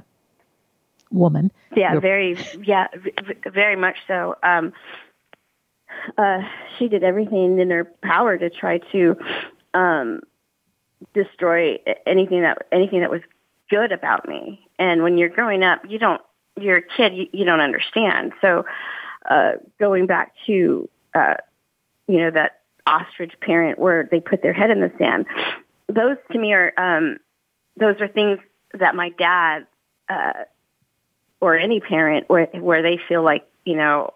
woman. 1.12 1.52
Yeah, 1.76 2.00
very, 2.00 2.38
yeah, 2.64 2.88
very 3.52 3.76
much 3.76 3.98
so. 4.08 4.36
Um, 4.44 4.74
uh, 6.18 6.42
she 6.78 6.88
did 6.88 7.04
everything 7.04 7.60
in 7.60 7.70
her 7.70 7.86
power 8.04 8.38
to 8.38 8.50
try 8.50 8.80
to 8.92 9.18
um, 9.74 10.22
destroy 11.14 11.80
anything 12.06 12.42
that 12.42 12.68
anything 12.72 13.02
that 13.02 13.12
was 13.12 13.22
good 13.70 13.92
about 13.92 14.28
me. 14.28 14.68
And 14.78 15.04
when 15.04 15.18
you're 15.18 15.30
growing 15.30 15.64
up, 15.64 15.82
you 15.88 16.00
don't. 16.00 16.22
You're 16.60 16.78
a 16.78 16.82
kid. 16.82 17.16
You, 17.16 17.28
you 17.34 17.46
don't 17.46 17.60
understand. 17.60 18.32
So, 18.40 18.66
uh, 19.30 19.54
going 19.80 20.06
back 20.06 20.34
to 20.48 20.90
uh, 21.14 21.36
you 22.08 22.20
know 22.20 22.32
that 22.32 22.62
ostrich 22.88 23.34
parent 23.42 23.80
where 23.80 24.08
they 24.10 24.20
put 24.20 24.42
their 24.42 24.54
head 24.54 24.70
in 24.70 24.82
the 24.82 24.92
sand. 24.98 25.26
Those 25.88 26.18
to 26.32 26.40
me 26.40 26.54
are 26.54 26.74
um, 26.78 27.18
those 27.78 28.00
are 28.00 28.08
things 28.08 28.40
that 28.74 28.96
my 28.96 29.10
dad 29.10 29.68
uh, 30.10 30.44
or 31.42 31.58
any 31.58 31.80
parent 31.80 32.30
where 32.30 32.46
where 32.54 32.82
they 32.82 33.00
feel 33.08 33.24
like 33.24 33.48
you 33.66 33.76
know 33.76 34.14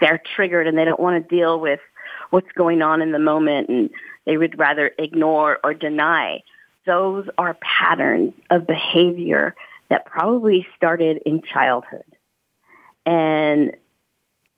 they're 0.00 0.20
triggered 0.34 0.66
and 0.66 0.76
they 0.76 0.84
don't 0.84 1.00
want 1.00 1.22
to 1.22 1.36
deal 1.36 1.60
with 1.60 1.80
what's 2.30 2.50
going 2.52 2.82
on 2.82 3.02
in 3.02 3.12
the 3.12 3.18
moment 3.18 3.68
and 3.68 3.90
they 4.24 4.36
would 4.36 4.58
rather 4.58 4.90
ignore 4.98 5.58
or 5.62 5.74
deny. 5.74 6.42
Those 6.84 7.28
are 7.38 7.54
patterns 7.54 8.32
of 8.50 8.66
behavior 8.66 9.54
that 9.88 10.06
probably 10.06 10.66
started 10.76 11.22
in 11.24 11.42
childhood. 11.42 12.04
And 13.04 13.76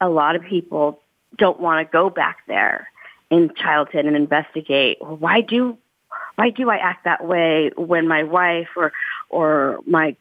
a 0.00 0.09
lot 0.09 0.37
of 0.37 0.43
people 0.43 1.00
don't 1.37 1.61
want 1.61 1.87
to 1.87 1.93
go 1.93 2.09
back 2.09 2.38
there 2.47 2.88
in 3.30 3.50
childhood 3.54 4.06
and 4.06 4.16
investigate 4.16 4.99
why 5.00 5.40
do 5.40 5.76
why 6.38 6.50
do 6.50 6.70
I 6.70 6.76
act 6.76 7.04
that 7.04 7.26
way 7.26 7.73
when 7.76 8.06
my 8.06 8.23
wife 8.23 8.68
or 8.76 8.92
or 9.28 9.80
my 9.87 10.14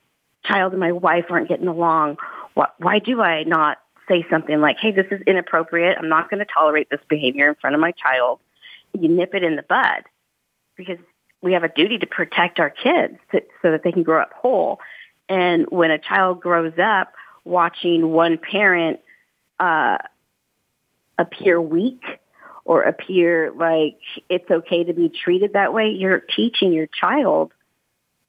child 0.44 0.74
and 0.74 0.80
my 0.80 0.92
wife 0.92 1.26
aren't 1.30 1.48
getting 1.48 1.68
along? 1.68 2.18
Why, 2.56 2.70
why 2.80 3.00
do 3.00 3.22
I 3.22 3.44
not 3.44 3.78
say 4.08 4.26
something 4.28 4.60
like, 4.60 4.78
"Hey, 4.80 4.92
this 4.92 5.06
is 5.12 5.22
inappropriate. 5.28 5.96
I'm 5.96 6.10
not 6.10 6.32
going 6.32 6.40
to 6.40 6.52
tolerate 6.52 6.90
this 6.90 7.02
behavior 7.08 7.50
in 7.50 7.56
front 7.56 7.76
of 7.76 7.80
my 7.80 7.92
child." 7.92 8.40
You 9.00 9.10
nip 9.10 9.36
it 9.36 9.44
in 9.44 9.58
the 9.58 9.62
bud 9.62 10.06
because 10.76 10.98
we 11.42 11.54
have 11.54 11.64
a 11.64 11.70
duty 11.70 12.00
to 12.00 12.08
protect 12.08 12.60
our 12.60 12.72
kids 12.72 13.20
so, 13.32 13.42
so 13.62 13.72
that 13.72 13.84
they 13.84 13.92
can 13.92 14.02
grow 14.02 14.22
up 14.22 14.34
whole. 14.34 14.80
And 15.30 15.68
when 15.70 15.92
a 15.92 16.00
child 16.00 16.42
grows 16.42 16.74
up 16.82 17.14
watching 17.44 18.10
one 18.10 18.40
parent 18.40 19.02
uh, 19.60 20.00
appear 21.20 21.62
weak 21.62 22.02
or 22.68 22.84
appear 22.84 23.52
like 23.56 23.98
it's 24.30 24.52
okay 24.52 24.84
to 24.84 24.94
be 24.94 25.10
treated 25.10 25.54
that 25.54 25.74
way, 25.74 25.88
you're 25.88 26.20
teaching 26.20 26.74
your 26.74 26.88
child 26.88 27.54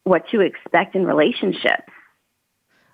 what 0.04 0.28
to 0.28 0.40
expect 0.40 0.94
in 0.94 1.04
relationships. 1.04 1.92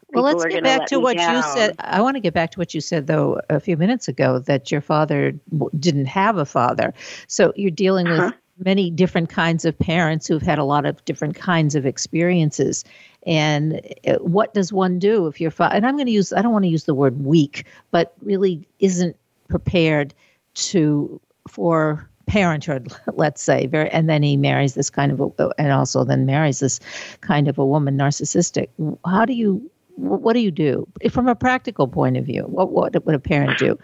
Well, 0.09 0.25
let's 0.25 0.45
get 0.47 0.65
back 0.65 0.87
to 0.87 0.99
what 0.99 1.19
down. 1.19 1.37
you 1.37 1.43
said. 1.43 1.77
I 1.81 2.01
want 2.01 2.17
to 2.17 2.21
get 2.21 2.33
back 2.33 2.53
to 2.53 2.59
what 2.59 2.73
you 2.73 2.81
said, 2.81 3.09
though, 3.09 3.41
a 3.51 3.61
few 3.61 3.77
minutes 3.77 4.09
ago 4.09 4.39
that 4.39 4.71
your 4.73 4.81
father 4.81 5.33
didn't 5.79 6.07
have 6.07 6.39
a 6.39 6.47
father. 6.47 6.95
So 7.27 7.53
you're 7.57 7.71
dealing 7.71 8.07
uh-huh. 8.07 8.31
with 8.31 8.65
many 8.65 8.91
different 8.91 9.29
kinds 9.29 9.67
of 9.67 9.79
parents 9.79 10.27
who've 10.27 10.41
had 10.41 10.59
a 10.59 10.65
lot 10.65 10.87
of 10.87 11.05
different 11.05 11.35
kinds 11.35 11.75
of 11.75 11.85
experiences. 11.85 12.85
And 13.27 13.83
uh, 14.07 14.15
what 14.15 14.55
does 14.55 14.73
one 14.73 14.99
do 14.99 15.27
if 15.27 15.41
your 15.41 15.51
father, 15.51 15.75
and 15.75 15.87
I'm 15.87 15.97
going 15.97 16.07
to 16.07 16.13
use, 16.13 16.33
I 16.33 16.41
don't 16.41 16.53
want 16.53 16.65
to 16.65 16.71
use 16.71 16.85
the 16.85 16.95
word 16.95 17.23
weak, 17.23 17.67
but 17.91 18.15
really 18.23 18.67
isn't 18.79 19.17
prepared 19.49 20.15
to, 20.55 21.21
for 21.49 22.09
parenthood, 22.27 22.93
let's 23.13 23.43
say, 23.43 23.67
very, 23.67 23.91
and 23.91 24.09
then 24.09 24.23
he 24.23 24.37
marries 24.37 24.75
this 24.75 24.91
kind 24.91 25.13
of, 25.13 25.33
a, 25.39 25.51
and 25.59 25.73
also 25.73 26.05
then 26.05 26.27
marries 26.27 26.61
this 26.61 26.81
kind 27.21 27.49
of 27.49 27.59
a 27.59 27.67
woman, 27.67 27.97
narcissistic. 27.97 28.69
How 29.05 29.25
do 29.25 29.33
you, 29.33 29.71
what 29.97 30.33
do 30.33 30.41
you 30.41 30.51
do 30.51 30.87
from 31.11 31.29
a 31.29 31.35
practical 31.35 31.87
point 31.87 32.17
of 32.17 32.25
view? 32.25 32.43
What, 32.43 32.71
what 32.73 33.05
would 33.05 33.15
a 33.15 33.21
parent 33.21 33.59
do? 33.59 33.79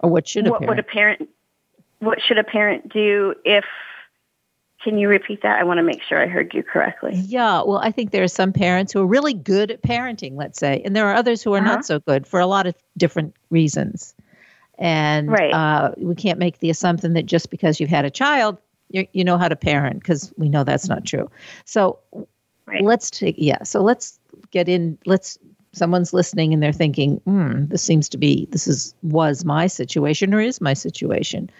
Or 0.00 0.10
what 0.10 0.28
should 0.28 0.46
a 0.46 0.50
what 0.50 0.60
parent? 0.60 0.68
would 0.68 0.78
a 0.78 0.82
parent 0.82 1.28
what 2.02 2.20
should 2.20 2.36
a 2.36 2.44
parent 2.44 2.92
do 2.92 3.34
if 3.44 3.64
can 4.82 4.98
you 4.98 5.08
repeat 5.08 5.42
that? 5.42 5.60
I 5.60 5.62
want 5.62 5.78
to 5.78 5.84
make 5.84 6.02
sure 6.02 6.20
I 6.20 6.26
heard 6.26 6.52
you 6.52 6.64
correctly. 6.64 7.12
Yeah, 7.14 7.62
well, 7.62 7.78
I 7.78 7.92
think 7.92 8.10
there 8.10 8.24
are 8.24 8.28
some 8.28 8.52
parents 8.52 8.92
who 8.92 9.00
are 9.00 9.06
really 9.06 9.32
good 9.32 9.70
at 9.70 9.80
parenting, 9.80 10.34
let's 10.34 10.58
say, 10.58 10.82
and 10.84 10.96
there 10.96 11.06
are 11.06 11.14
others 11.14 11.40
who 11.40 11.54
are 11.54 11.58
uh-huh. 11.58 11.76
not 11.76 11.84
so 11.84 12.00
good 12.00 12.26
for 12.26 12.40
a 12.40 12.46
lot 12.46 12.66
of 12.66 12.74
different 12.96 13.36
reasons. 13.50 14.12
And 14.78 15.30
right. 15.30 15.52
uh, 15.52 15.92
we 15.96 16.14
can't 16.14 16.38
make 16.38 16.58
the 16.58 16.70
assumption 16.70 17.14
that 17.14 17.26
just 17.26 17.50
because 17.50 17.78
you've 17.78 17.90
had 17.90 18.04
a 18.04 18.10
child, 18.10 18.58
you, 18.90 19.06
you 19.12 19.24
know 19.24 19.38
how 19.38 19.48
to 19.48 19.56
parent, 19.56 20.00
because 20.00 20.32
we 20.36 20.48
know 20.48 20.64
that's 20.64 20.88
not 20.88 21.04
true. 21.04 21.30
So 21.64 21.98
right. 22.66 22.82
let's 22.82 23.10
take, 23.10 23.36
yeah, 23.38 23.62
so 23.62 23.80
let's 23.80 24.18
get 24.50 24.68
in, 24.68 24.98
let's 25.06 25.38
someone's 25.74 26.12
listening 26.12 26.52
and 26.52 26.62
they're 26.62 26.72
thinking, 26.72 27.16
hmm, 27.24 27.66
this 27.66 27.82
seems 27.82 28.08
to 28.10 28.18
be, 28.18 28.46
this 28.50 28.66
is, 28.66 28.94
was 29.02 29.44
my 29.44 29.66
situation 29.66 30.34
or 30.34 30.40
is 30.40 30.60
my 30.60 30.74
situation 30.74 31.50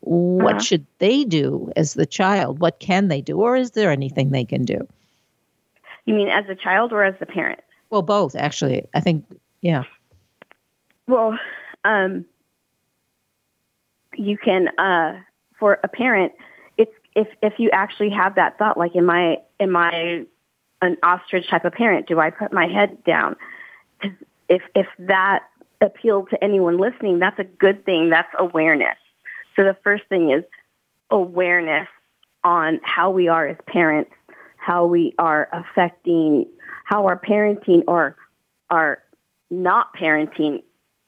what 0.00 0.56
uh-huh. 0.56 0.62
should 0.62 0.86
they 0.98 1.24
do 1.24 1.70
as 1.76 1.94
the 1.94 2.06
child? 2.06 2.60
What 2.60 2.78
can 2.78 3.08
they 3.08 3.20
do? 3.20 3.40
Or 3.40 3.56
is 3.56 3.72
there 3.72 3.90
anything 3.90 4.30
they 4.30 4.44
can 4.44 4.64
do? 4.64 4.86
You 6.06 6.14
mean 6.14 6.28
as 6.28 6.44
a 6.48 6.54
child 6.54 6.92
or 6.92 7.04
as 7.04 7.14
the 7.20 7.26
parent? 7.26 7.60
Well, 7.90 8.02
both, 8.02 8.34
actually. 8.36 8.86
I 8.94 9.00
think, 9.00 9.24
yeah. 9.60 9.84
Well, 11.06 11.38
um, 11.84 12.24
you 14.18 14.36
can, 14.36 14.68
uh, 14.78 15.20
for 15.58 15.78
a 15.82 15.88
parent, 15.88 16.32
it's 16.76 16.92
if 17.14 17.28
if 17.42 17.54
you 17.58 17.70
actually 17.70 18.10
have 18.10 18.34
that 18.36 18.58
thought, 18.58 18.76
like, 18.76 18.94
am 18.96 19.10
I 19.10 19.38
am 19.60 19.76
I 19.76 20.26
an 20.82 20.96
ostrich 21.02 21.48
type 21.48 21.64
of 21.64 21.72
parent? 21.72 22.06
Do 22.06 22.20
I 22.20 22.30
put 22.30 22.52
my 22.52 22.66
head 22.66 23.04
down? 23.04 23.36
If 24.48 24.62
if 24.74 24.86
that 25.00 25.44
appealed 25.80 26.30
to 26.30 26.42
anyone 26.42 26.78
listening, 26.78 27.18
that's 27.18 27.38
a 27.38 27.44
good 27.44 27.84
thing. 27.84 28.10
That's 28.10 28.32
awareness. 28.38 28.96
So 29.56 29.64
the 29.64 29.76
first 29.82 30.04
thing 30.08 30.30
is 30.30 30.44
awareness 31.10 31.88
on 32.44 32.80
how 32.82 33.10
we 33.10 33.28
are 33.28 33.46
as 33.46 33.56
parents, 33.66 34.10
how 34.56 34.86
we 34.86 35.14
are 35.18 35.48
affecting, 35.52 36.46
how 36.84 37.06
our 37.06 37.18
parenting 37.18 37.82
or 37.86 38.16
our 38.70 39.02
not 39.50 39.94
parenting 39.94 40.62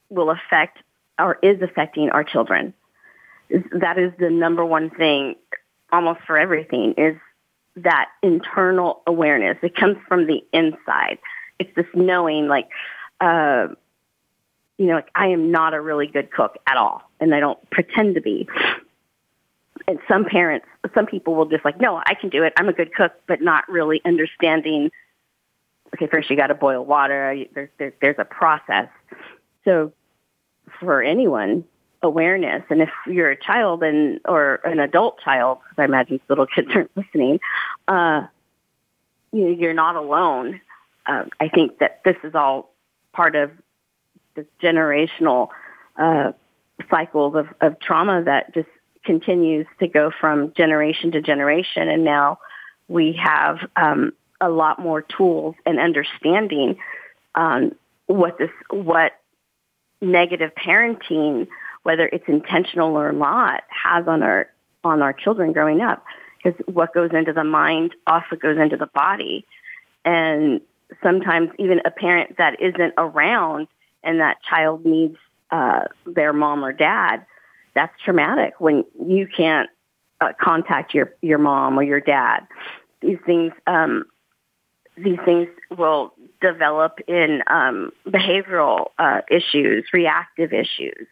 will 0.09 0.31
affect 0.31 0.79
or 1.19 1.39
is 1.43 1.61
affecting 1.63 2.11
our 2.11 2.25
children. 2.25 2.75
That 3.73 3.99
is 3.99 4.13
the 4.19 4.31
number 4.31 4.65
one 4.65 4.91
thing 4.91 5.37
almost 5.93 6.21
for 6.27 6.39
everything 6.39 6.95
is 6.97 7.17
that 7.77 8.09
internal 8.23 9.03
awareness. 9.07 9.59
It 9.63 9.75
comes 9.75 9.97
from 10.07 10.27
the 10.27 10.43
inside. 10.53 11.19
It's 11.59 11.75
this 11.75 11.87
knowing 11.95 12.49
like, 12.49 12.69
uh, 13.21 13.69
you 14.79 14.87
know, 14.87 14.95
like 14.95 15.11
I 15.15 15.29
am 15.29 15.51
not 15.51 15.75
a 15.75 15.81
really 15.81 16.07
good 16.07 16.31
cook 16.31 16.57
at 16.67 16.77
all 16.77 17.03
and 17.21 17.35
I 17.35 17.41
don't 17.41 17.59
pretend 17.71 18.15
to 18.15 18.21
be. 18.21 18.49
And 19.87 19.99
some 20.09 20.25
parents, 20.25 20.67
some 20.95 21.07
people 21.07 21.35
will 21.35 21.47
just 21.47 21.65
like, 21.65 21.81
no, 21.81 21.97
I 21.97 22.15
can 22.15 22.31
do 22.31 22.45
it. 22.45 22.53
I'm 22.57 22.69
a 22.69 22.73
good 22.73 22.95
cook, 22.95 23.13
but 23.27 23.41
not 23.43 23.69
really 23.69 24.01
understanding. 24.05 24.91
Okay, 25.95 26.07
first 26.07 26.31
you 26.31 26.37
got 26.37 26.49
to 26.49 26.55
boil 26.55 26.85
water. 26.85 27.45
There's, 27.55 27.71
there's 27.79 27.93
there's 28.01 28.17
a 28.19 28.25
process. 28.25 28.89
So 29.65 29.93
for 30.79 31.03
anyone, 31.03 31.65
awareness. 32.03 32.63
And 32.71 32.83
if 32.83 32.91
you're 33.07 33.31
a 33.31 33.37
child 33.37 33.83
and 33.83 34.21
or 34.25 34.61
an 34.65 34.79
adult 34.79 35.21
child, 35.21 35.59
because 35.63 35.83
I 35.83 35.85
imagine 35.85 36.21
little 36.29 36.47
kids 36.55 36.69
aren't 36.75 36.91
listening, 36.97 37.41
uh, 37.89 38.27
you're 39.33 39.75
not 39.75 39.97
alone. 39.97 40.61
Uh, 41.07 41.25
I 41.39 41.49
think 41.49 41.79
that 41.79 42.03
this 42.05 42.17
is 42.25 42.35
all 42.35 42.73
part 43.13 43.37
of 43.37 43.51
this 44.35 44.47
generational 44.63 45.49
uh, 45.97 46.33
cycles 46.89 47.35
of, 47.35 47.49
of 47.61 47.79
trauma 47.81 48.23
that 48.25 48.55
just 48.55 48.69
continues 49.05 49.67
to 49.79 49.89
go 49.89 50.11
from 50.11 50.53
generation 50.55 51.13
to 51.13 51.21
generation. 51.21 51.89
And 51.89 52.05
now 52.05 52.39
we 52.89 53.13
have 53.23 53.59
um, 53.77 54.13
a 54.41 54.49
lot 54.49 54.79
more 54.79 55.03
tools 55.03 55.55
and 55.67 55.79
understanding 55.79 56.79
um, 57.35 57.75
what 58.07 58.39
this 58.39 58.51
what 58.71 59.13
negative 60.01 60.53
parenting, 60.55 61.47
whether 61.83 62.09
it's 62.13 62.25
intentional 62.29 62.97
or 62.97 63.13
not, 63.13 63.63
has 63.69 64.07
on 64.07 64.23
our 64.23 64.49
on 64.85 65.03
our 65.03 65.13
children 65.13 65.53
growing 65.53 65.81
up. 65.81 66.05
Because 66.43 66.59
what 66.67 66.95
goes 66.95 67.11
into 67.13 67.33
the 67.33 67.45
mind 67.45 67.95
also 68.07 68.37
goes 68.37 68.59
into 68.59 68.77
the 68.77 68.87
body, 68.87 69.47
and 70.05 70.61
sometimes 71.03 71.51
even 71.59 71.81
a 71.85 71.91
parent 71.91 72.37
that 72.39 72.61
isn't 72.61 72.95
around 72.97 73.69
and 74.03 74.21
that 74.21 74.39
child 74.49 74.85
needs 74.85 75.17
uh, 75.51 75.83
their 76.07 76.33
mom 76.33 76.65
or 76.65 76.73
dad, 76.73 77.27
that's 77.75 77.93
traumatic 78.03 78.55
when 78.59 78.85
you 79.05 79.27
can't 79.27 79.69
uh, 80.21 80.33
contact 80.41 80.95
your 80.95 81.13
your 81.21 81.39
mom 81.39 81.79
or 81.79 81.83
your 81.83 82.01
dad. 82.01 82.47
These 83.01 83.19
things 83.25 83.53
um, 83.67 84.05
these 84.97 85.19
things 85.25 85.49
will 85.77 86.13
develop 86.41 86.99
in 87.07 87.43
um, 87.47 87.93
behavioral 88.07 88.87
uh, 88.99 89.21
issues, 89.31 89.85
reactive 89.93 90.53
issues. 90.53 91.07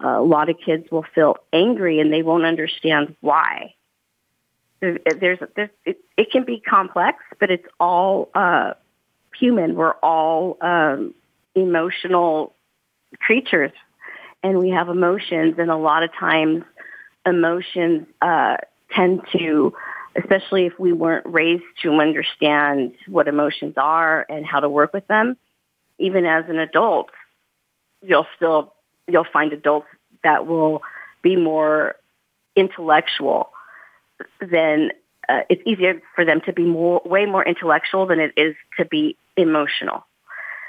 A 0.00 0.20
lot 0.20 0.48
of 0.48 0.56
kids 0.64 0.90
will 0.90 1.04
feel 1.14 1.36
angry 1.52 2.00
and 2.00 2.12
they 2.12 2.22
won't 2.22 2.44
understand 2.44 3.16
why. 3.20 3.74
There's, 4.80 4.98
there's 5.20 5.38
it, 5.84 5.98
it 6.16 6.30
can 6.30 6.44
be 6.44 6.60
complex, 6.60 7.18
but 7.40 7.50
it's 7.50 7.66
all 7.80 8.30
uh, 8.34 8.74
human. 9.36 9.74
We're 9.74 9.94
all 9.94 10.56
um, 10.60 11.14
emotional 11.54 12.54
creatures 13.20 13.72
and 14.42 14.58
we 14.58 14.70
have 14.70 14.88
emotions 14.88 15.54
and 15.58 15.70
a 15.70 15.76
lot 15.76 16.02
of 16.02 16.10
times 16.14 16.62
emotions 17.26 18.06
uh, 18.22 18.56
tend 18.90 19.22
to 19.32 19.72
especially 20.16 20.66
if 20.66 20.78
we 20.78 20.92
weren't 20.92 21.26
raised 21.26 21.64
to 21.82 21.92
understand 21.92 22.92
what 23.06 23.28
emotions 23.28 23.74
are 23.76 24.26
and 24.28 24.44
how 24.44 24.60
to 24.60 24.68
work 24.68 24.92
with 24.92 25.06
them 25.08 25.36
even 25.98 26.24
as 26.24 26.44
an 26.48 26.58
adult 26.58 27.10
you'll 28.02 28.26
still 28.36 28.74
you'll 29.08 29.24
find 29.24 29.52
adults 29.52 29.88
that 30.22 30.46
will 30.46 30.82
be 31.22 31.36
more 31.36 31.96
intellectual 32.54 33.50
than 34.40 34.90
uh, 35.28 35.40
it's 35.48 35.62
easier 35.66 36.00
for 36.14 36.24
them 36.24 36.40
to 36.42 36.52
be 36.52 36.64
more 36.64 37.02
way 37.04 37.26
more 37.26 37.44
intellectual 37.44 38.06
than 38.06 38.18
it 38.20 38.32
is 38.36 38.54
to 38.76 38.84
be 38.84 39.16
emotional. 39.36 40.04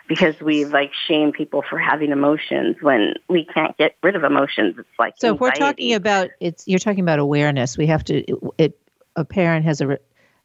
Because 0.08 0.42
we 0.42 0.66
like 0.66 0.92
shame 1.08 1.32
people 1.32 1.64
for 1.70 1.78
having 1.78 2.12
emotions. 2.12 2.78
When 2.82 3.14
we 3.28 3.46
can't 3.46 3.78
get 3.78 3.96
rid 4.02 4.16
of 4.16 4.24
emotions 4.24 4.76
it's 4.80 4.88
like 4.98 5.14
so 5.18 5.30
anxiety. 5.30 5.36
if 5.36 5.40
we're 5.40 5.68
talking 5.68 5.94
about 5.94 6.30
it's 6.40 6.68
you're 6.68 6.80
talking 6.80 7.02
about 7.02 7.20
awareness. 7.20 7.78
We 7.78 7.88
have 7.88 8.04
to 8.06 8.16
it, 8.16 8.40
it 8.58 8.80
a 9.16 9.24
parent 9.24 9.66
has 9.66 9.82
a 9.82 10.00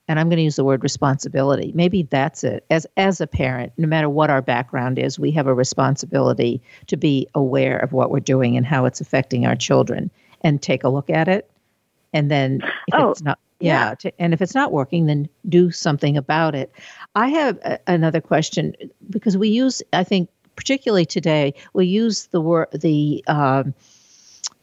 and 0.08 0.20
I'm 0.20 0.28
going 0.28 0.36
to 0.36 0.42
use 0.42 0.56
the 0.56 0.64
word 0.64 0.82
responsibility. 0.82 1.72
Maybe 1.74 2.02
that's 2.02 2.44
it. 2.44 2.64
As 2.70 2.86
as 2.96 3.20
a 3.20 3.26
parent, 3.26 3.72
no 3.76 3.86
matter 3.86 4.08
what 4.08 4.30
our 4.30 4.42
background 4.42 4.98
is, 4.98 5.18
we 5.18 5.30
have 5.32 5.46
a 5.46 5.54
responsibility 5.54 6.62
to 6.88 6.96
be 6.96 7.26
aware 7.34 7.78
of 7.78 7.92
what 7.92 8.10
we're 8.10 8.20
doing 8.20 8.56
and 8.56 8.66
how 8.66 8.84
it's 8.84 9.00
affecting 9.00 9.46
our 9.46 9.56
children 9.56 10.10
and 10.42 10.60
take 10.60 10.84
a 10.84 10.88
look 10.88 11.10
at 11.10 11.28
it. 11.28 11.50
And 12.12 12.30
then 12.30 12.60
if 12.88 12.94
oh, 12.94 13.10
it's 13.10 13.22
not 13.22 13.38
yeah, 13.60 13.88
yeah. 13.88 13.94
To, 13.94 14.20
and 14.20 14.34
if 14.34 14.42
it's 14.42 14.54
not 14.54 14.72
working, 14.72 15.06
then 15.06 15.28
do 15.48 15.70
something 15.70 16.16
about 16.16 16.54
it. 16.54 16.72
I 17.14 17.28
have 17.28 17.58
a, 17.64 17.78
another 17.86 18.20
question 18.20 18.74
because 19.08 19.36
we 19.36 19.48
use 19.48 19.82
I 19.92 20.04
think 20.04 20.28
particularly 20.56 21.06
today 21.06 21.54
we 21.72 21.86
use 21.86 22.26
the 22.26 22.40
word 22.40 22.68
the 22.72 23.24
um, 23.26 23.74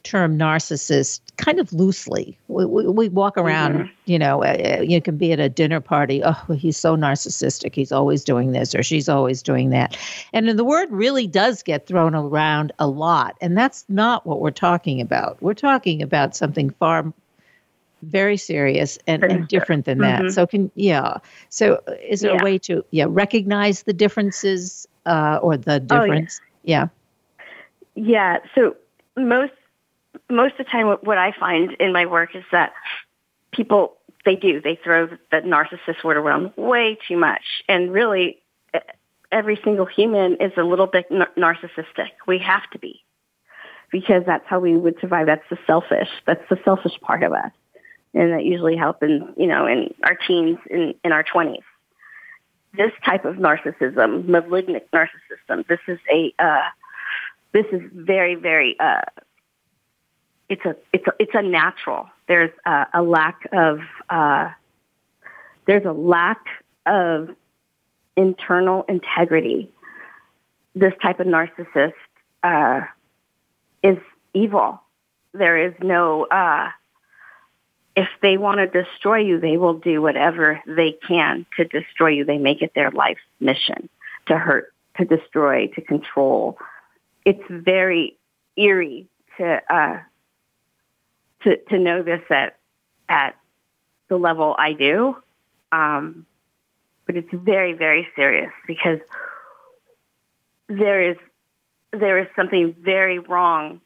term 0.03 0.37
narcissist 0.37 1.21
kind 1.37 1.59
of 1.59 1.71
loosely. 1.73 2.37
We, 2.47 2.65
we, 2.65 2.87
we 2.87 3.09
walk 3.09 3.37
around, 3.37 3.73
mm-hmm. 3.73 3.91
you 4.05 4.19
know, 4.19 4.43
uh, 4.43 4.81
you 4.81 5.01
can 5.01 5.17
be 5.17 5.31
at 5.31 5.39
a 5.39 5.49
dinner 5.49 5.79
party. 5.79 6.21
Oh, 6.23 6.53
he's 6.53 6.77
so 6.77 6.95
narcissistic. 6.95 7.75
He's 7.75 7.91
always 7.91 8.23
doing 8.23 8.51
this 8.51 8.75
or 8.75 8.83
she's 8.83 9.09
always 9.09 9.41
doing 9.41 9.69
that. 9.71 9.97
And 10.33 10.47
the 10.49 10.63
word 10.63 10.89
really 10.91 11.27
does 11.27 11.63
get 11.63 11.87
thrown 11.87 12.15
around 12.15 12.71
a 12.79 12.87
lot. 12.87 13.37
And 13.41 13.57
that's 13.57 13.85
not 13.89 14.25
what 14.25 14.39
we're 14.39 14.51
talking 14.51 15.01
about. 15.01 15.41
We're 15.41 15.53
talking 15.53 16.01
about 16.01 16.35
something 16.35 16.69
far 16.71 17.11
very 18.03 18.37
serious 18.37 18.97
and, 19.07 19.23
and 19.23 19.47
different 19.47 19.85
than 19.85 19.99
that. 19.99 20.21
Mm-hmm. 20.21 20.29
So 20.29 20.47
can 20.47 20.71
yeah. 20.75 21.17
So 21.49 21.81
uh, 21.87 21.93
is 22.07 22.21
there 22.21 22.33
yeah. 22.33 22.41
a 22.41 22.43
way 22.43 22.57
to 22.59 22.83
yeah 22.91 23.05
recognize 23.07 23.83
the 23.83 23.93
differences 23.93 24.87
uh, 25.05 25.39
or 25.41 25.57
the 25.57 25.79
difference? 25.79 26.39
Oh, 26.41 26.47
yeah. 26.63 26.87
yeah. 27.95 28.03
Yeah. 28.03 28.37
So 28.55 28.75
most 29.15 29.53
most 30.31 30.53
of 30.53 30.65
the 30.65 30.71
time 30.71 30.87
what 31.01 31.17
I 31.17 31.33
find 31.39 31.73
in 31.73 31.93
my 31.93 32.05
work 32.05 32.35
is 32.35 32.43
that 32.51 32.73
people, 33.51 33.97
they 34.25 34.35
do, 34.35 34.61
they 34.61 34.79
throw 34.83 35.07
the 35.07 35.37
narcissist 35.37 36.03
word 36.03 36.17
around 36.17 36.53
way 36.55 36.97
too 37.07 37.17
much. 37.17 37.63
And 37.67 37.91
really, 37.91 38.41
every 39.31 39.59
single 39.63 39.85
human 39.85 40.37
is 40.39 40.51
a 40.57 40.63
little 40.63 40.87
bit 40.87 41.09
narcissistic. 41.09 42.11
We 42.27 42.39
have 42.39 42.69
to 42.71 42.79
be 42.79 43.03
because 43.91 44.23
that's 44.25 44.45
how 44.47 44.59
we 44.59 44.75
would 44.75 44.99
survive. 44.99 45.27
That's 45.27 45.47
the 45.49 45.57
selfish. 45.67 46.09
That's 46.25 46.43
the 46.49 46.57
selfish 46.63 46.99
part 47.01 47.23
of 47.23 47.33
us. 47.33 47.51
And 48.13 48.33
that 48.33 48.43
usually 48.43 48.75
happens, 48.75 49.23
you 49.37 49.47
know, 49.47 49.67
in 49.67 49.93
our 50.03 50.15
teens, 50.15 50.59
in, 50.69 50.95
in 51.03 51.11
our 51.11 51.23
20s. 51.23 51.63
This 52.73 52.91
type 53.05 53.25
of 53.25 53.35
narcissism, 53.35 54.27
malignant 54.27 54.83
narcissism, 54.91 55.67
this 55.67 55.79
is 55.87 55.99
a, 56.11 56.33
uh, 56.39 56.69
this 57.53 57.65
is 57.71 57.81
very, 57.93 58.35
very, 58.35 58.77
uh, 58.79 59.01
it's 60.51 60.65
a 60.65 60.75
it's 60.91 61.07
a, 61.07 61.13
it's 61.17 61.31
a 61.33 61.41
natural. 61.41 62.09
There's 62.27 62.51
a, 62.65 62.85
a 62.95 63.01
lack 63.01 63.47
of 63.53 63.79
uh, 64.09 64.49
there's 65.65 65.85
a 65.85 65.93
lack 65.93 66.45
of 66.85 67.29
internal 68.17 68.83
integrity. 68.89 69.71
This 70.75 70.93
type 71.01 71.21
of 71.21 71.27
narcissist 71.27 71.93
uh, 72.43 72.81
is 73.81 73.97
evil. 74.33 74.81
There 75.33 75.57
is 75.57 75.73
no 75.81 76.25
uh, 76.25 76.69
if 77.95 78.09
they 78.21 78.35
want 78.37 78.57
to 78.57 78.67
destroy 78.67 79.19
you, 79.19 79.39
they 79.39 79.55
will 79.55 79.75
do 79.75 80.01
whatever 80.01 80.61
they 80.67 80.97
can 81.07 81.45
to 81.55 81.63
destroy 81.63 82.09
you. 82.09 82.25
They 82.25 82.37
make 82.37 82.61
it 82.61 82.73
their 82.75 82.91
life's 82.91 83.21
mission 83.39 83.87
to 84.25 84.37
hurt, 84.37 84.73
to 84.97 85.05
destroy, 85.05 85.67
to 85.75 85.81
control. 85.81 86.57
It's 87.23 87.43
very 87.49 88.17
eerie 88.57 89.07
to 89.37 89.61
uh, 89.73 89.99
to, 91.43 91.57
to 91.69 91.79
know 91.79 92.03
this 92.03 92.21
at, 92.29 92.57
at 93.09 93.35
the 94.07 94.17
level 94.17 94.55
I 94.57 94.73
do. 94.73 95.15
Um, 95.71 96.25
but 97.05 97.15
it's 97.17 97.29
very, 97.31 97.73
very 97.73 98.07
serious 98.15 98.51
because 98.67 98.99
there 100.67 101.11
is, 101.11 101.17
there 101.91 102.19
is 102.19 102.27
something 102.35 102.75
very 102.79 103.19
wrong 103.19 103.81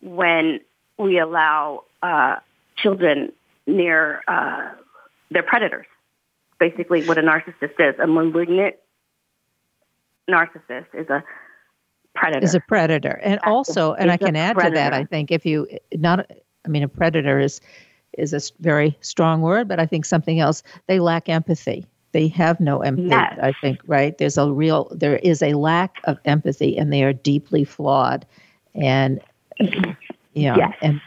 when 0.00 0.60
we 0.98 1.18
allow, 1.18 1.84
uh, 2.02 2.36
children 2.76 3.32
near, 3.66 4.22
uh, 4.28 4.70
their 5.30 5.42
predators. 5.42 5.86
Basically 6.58 7.06
what 7.06 7.18
a 7.18 7.22
narcissist 7.22 7.78
is. 7.78 7.98
A 7.98 8.06
malignant 8.06 8.76
narcissist 10.28 10.86
is 10.94 11.08
a 11.08 11.24
predator. 12.14 12.44
Is 12.44 12.54
a 12.54 12.60
predator. 12.60 13.20
And 13.22 13.40
also, 13.44 13.92
and 13.94 14.10
I 14.10 14.16
can 14.16 14.36
add 14.36 14.54
predator. 14.54 14.74
to 14.74 14.78
that, 14.78 14.94
I 14.94 15.04
think 15.04 15.30
if 15.30 15.44
you 15.44 15.66
not 15.92 16.30
I 16.64 16.68
mean, 16.68 16.82
a 16.82 16.88
predator 16.88 17.38
is 17.38 17.60
is 18.16 18.32
a 18.32 18.40
very 18.60 18.96
strong 19.00 19.40
word, 19.40 19.68
but 19.68 19.80
I 19.80 19.86
think 19.86 20.04
something 20.04 20.40
else. 20.40 20.62
They 20.86 21.00
lack 21.00 21.28
empathy. 21.28 21.84
They 22.12 22.28
have 22.28 22.60
no 22.60 22.80
empathy. 22.80 23.08
Yes. 23.08 23.38
I 23.42 23.52
think 23.60 23.80
right. 23.86 24.16
There's 24.16 24.38
a 24.38 24.52
real 24.52 24.88
there 24.92 25.16
is 25.16 25.42
a 25.42 25.54
lack 25.54 25.96
of 26.04 26.18
empathy, 26.24 26.76
and 26.78 26.92
they 26.92 27.02
are 27.02 27.12
deeply 27.12 27.64
flawed, 27.64 28.24
and 28.74 29.20
you 29.58 30.48
know, 30.48 30.56
yes. 30.56 30.76
and 30.80 31.00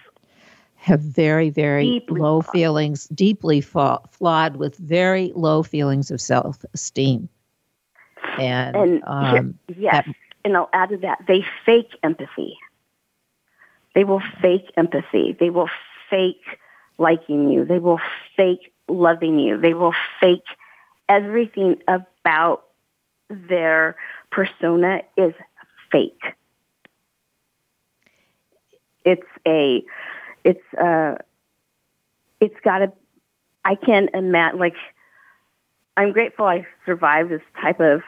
have 0.75 0.99
very 0.99 1.49
very 1.49 1.85
deeply 1.85 2.19
low 2.19 2.41
flawed. 2.41 2.51
feelings, 2.51 3.07
deeply 3.07 3.61
fa- 3.61 3.99
flawed 4.11 4.57
with 4.57 4.75
very 4.77 5.31
low 5.35 5.63
feelings 5.63 6.11
of 6.11 6.19
self 6.19 6.63
esteem. 6.73 7.29
And, 8.37 8.75
and 8.75 9.03
um, 9.05 9.59
yes, 9.75 10.05
that, 10.05 10.15
and 10.43 10.57
I'll 10.57 10.69
add 10.73 10.89
to 10.89 10.97
that, 10.97 11.19
they 11.27 11.45
fake 11.65 11.91
empathy. 12.03 12.57
They 13.97 14.03
will 14.03 14.21
fake 14.43 14.71
empathy. 14.77 15.35
They 15.39 15.49
will 15.49 15.71
fake 16.07 16.45
liking 16.99 17.49
you. 17.49 17.65
They 17.65 17.79
will 17.79 17.99
fake 18.35 18.71
loving 18.87 19.39
you. 19.39 19.59
They 19.59 19.73
will 19.73 19.95
fake 20.19 20.45
everything 21.09 21.81
about 21.87 22.65
their 23.27 23.95
persona 24.29 25.01
is 25.17 25.33
fake. 25.91 26.21
It's 29.03 29.25
a, 29.47 29.83
it's 30.43 30.73
a, 30.79 31.17
it's 32.39 32.59
got 32.63 32.77
to, 32.77 32.93
I 33.65 33.73
can't 33.73 34.11
imagine, 34.13 34.59
like, 34.59 34.75
I'm 35.97 36.11
grateful 36.11 36.45
I 36.45 36.67
survived 36.85 37.31
this 37.31 37.41
type 37.59 37.79
of 37.79 38.03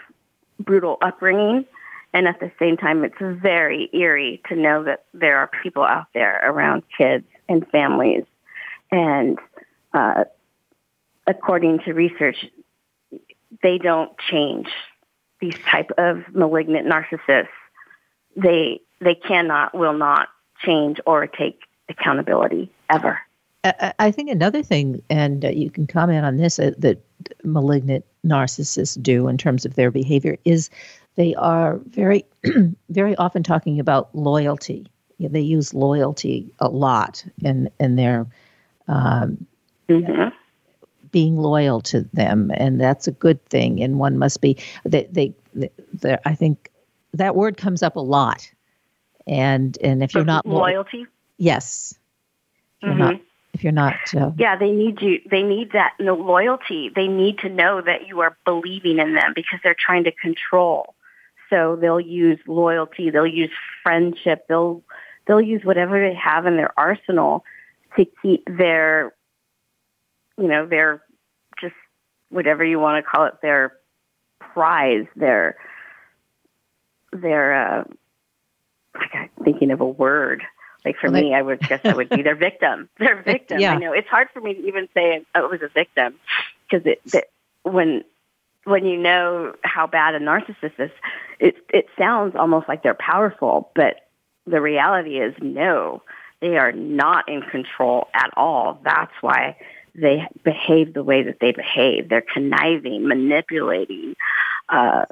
brutal 0.60 0.99
upbringing 1.02 1.65
and 2.13 2.28
at 2.28 2.39
the 2.39 2.52
same 2.60 2.78
time, 2.78 3.04
it's 3.04 3.15
very 3.19 3.89
eerie 3.93 4.41
to 4.50 4.56
know 4.56 4.84
that 4.84 5.06
there 5.13 5.38
are 5.38 5.50
people 5.62 5.84
out 5.84 6.08
there 6.13 6.41
around 6.43 6.84
kids 6.98 7.26
and 7.48 7.67
families. 7.69 8.24
And 8.91 9.38
uh, 9.93 10.24
according 11.28 11.80
to 11.86 11.93
research, 11.93 12.45
they 13.62 13.78
don't 13.78 14.12
change. 14.17 14.67
These 15.39 15.58
type 15.69 15.91
of 15.98 16.24
malignant 16.34 16.88
narcissists, 16.88 17.48
they 18.36 18.82
they 19.00 19.15
cannot, 19.15 19.74
will 19.74 19.93
not 19.93 20.28
change 20.65 21.00
or 21.06 21.26
take 21.26 21.62
accountability 21.88 22.72
ever. 22.89 23.19
I 23.63 24.12
think 24.12 24.30
another 24.30 24.63
thing, 24.63 25.02
and 25.10 25.43
uh, 25.43 25.50
you 25.50 25.69
can 25.69 25.86
comment 25.86 26.26
on 26.26 26.38
this, 26.38 26.60
uh, 26.60 26.72
that 26.78 27.04
malignant 27.43 28.06
narcissists 28.26 29.02
do 29.02 29.28
in 29.28 29.38
terms 29.38 29.65
of 29.65 29.76
their 29.76 29.91
behavior 29.91 30.38
is 30.45 30.69
they 31.19 31.36
are 31.36 31.82
very, 31.89 32.23
very 32.89 33.13
often 33.17 33.43
talking 33.43 33.82
about 33.82 34.15
loyalty. 34.15 34.88
They 35.19 35.41
use 35.41 35.73
loyalty 35.73 36.53
a 36.60 36.69
lot 36.69 37.25
in 37.43 37.69
in 37.77 37.97
their 37.97 38.25
um, 38.88 39.45
mm-hmm. 39.89 40.29
being 41.12 41.38
loyal 41.38 41.82
to 41.82 42.08
them, 42.13 42.51
and 42.53 42.79
that's 42.79 43.05
a 43.05 43.12
good 43.12 43.43
thing. 43.47 43.84
And 43.84 43.99
one 43.99 44.17
must 44.17 44.39
be 44.39 44.55
they 44.86 45.10
they, 45.12 45.34
they 45.53 46.17
I 46.23 46.36
think 46.36 46.71
that 47.15 47.36
word 47.36 47.58
comes 47.58 47.84
up 47.84 47.97
a 47.97 47.99
lot. 47.99 48.49
And 49.27 49.77
and 49.84 50.01
if 50.01 50.15
you're 50.15 50.23
not 50.23 50.45
lo- 50.45 50.60
loyalty, 50.60 51.05
yes, 51.38 51.99
if 52.82 52.84
you're 52.84 52.91
mm-hmm. 52.91 53.01
not 53.01 53.21
if 53.53 53.62
you're 53.62 53.73
not 53.73 53.95
uh, 54.15 54.32
yeah 54.38 54.55
they 54.55 54.71
need 54.71 55.01
you 55.01 55.19
they 55.29 55.43
need 55.43 55.73
that 55.73 55.95
loyalty 55.99 56.89
they 56.95 57.10
need 57.10 57.39
to 57.39 57.49
know 57.49 57.82
that 57.82 58.08
you 58.08 58.21
are 58.21 58.38
believing 58.45 58.99
in 58.99 59.15
them 59.15 59.34
because 59.36 59.60
they're 59.63 59.75
trying 59.77 60.05
to 60.05 60.13
control 60.13 60.95
so 61.50 61.78
they'll 61.80 62.00
use 62.00 62.40
loyalty, 62.48 63.10
they'll 63.10 63.28
use 63.28 63.52
friendship, 63.84 64.46
they'll 64.48 64.84
they'll 65.28 65.42
use 65.42 65.64
whatever 65.64 66.00
they 66.00 66.16
have 66.16 66.46
in 66.46 66.58
their 66.58 66.78
arsenal 66.78 67.44
to 67.98 68.06
keep 68.22 68.46
their 68.46 69.14
you 70.38 70.48
know, 70.48 70.66
their 70.66 71.04
just 71.60 71.76
whatever 72.30 72.64
you 72.64 72.80
want 72.80 73.04
to 73.04 73.10
call 73.10 73.26
it, 73.26 73.36
their 73.42 73.74
prize, 74.40 75.06
their 75.16 75.56
their 77.12 77.80
uh 77.80 77.84
I'm 79.14 79.30
thinking 79.44 79.72
of 79.72 79.82
a 79.82 79.88
word. 79.88 80.44
Like 80.86 80.96
for 80.98 81.12
well, 81.12 81.22
me, 81.22 81.34
I 81.34 81.42
would 81.42 81.60
guess 81.60 81.82
I 81.84 81.94
would 81.94 82.10
be 82.10 82.22
their 82.22 82.36
victim. 82.48 82.90
Their 82.98 83.22
victim. 83.22 83.60
Yeah. 83.60 83.74
I 83.74 83.78
know 83.78 83.94
it's 83.94 84.08
hard 84.08 84.30
for 84.34 84.40
me 84.42 84.54
to 84.54 84.68
even 84.68 84.88
say 84.94 85.26
I 85.36 85.42
was 85.42 85.62
a 85.62 85.68
victim 85.68 86.16
because 86.70 86.86
it, 86.86 87.02
it 87.14 87.30
when 87.64 88.04
when 88.69 88.86
you 88.86 88.97
know 88.97 89.55
how 89.63 89.88
bad 89.88 90.15
a 90.15 90.19
narcissist 90.19 90.79
is, 90.79 90.91
it 91.39 91.58
it 91.73 91.88
sounds 91.97 92.36
almost 92.36 92.67
like 92.67 92.84
they're 92.84 92.93
powerful, 92.93 93.71
but 93.75 94.08
the 94.45 94.62
reality 94.62 95.19
is 95.19 95.34
no, 95.41 96.01
they 96.41 96.58
are 96.58 96.71
not 96.71 97.27
in 97.27 97.41
control 97.41 98.08
at 98.13 98.32
all. 98.38 98.79
That's 98.84 99.12
why 99.21 99.58
they 99.95 100.27
behave 100.43 100.93
the 100.93 101.03
way 101.03 101.23
that 101.23 101.39
they 101.39 101.51
behave. 101.51 102.10
They're 102.10 102.21
conniving, 102.34 103.08
manipulating. 103.08 104.15
Uh, 104.69 105.05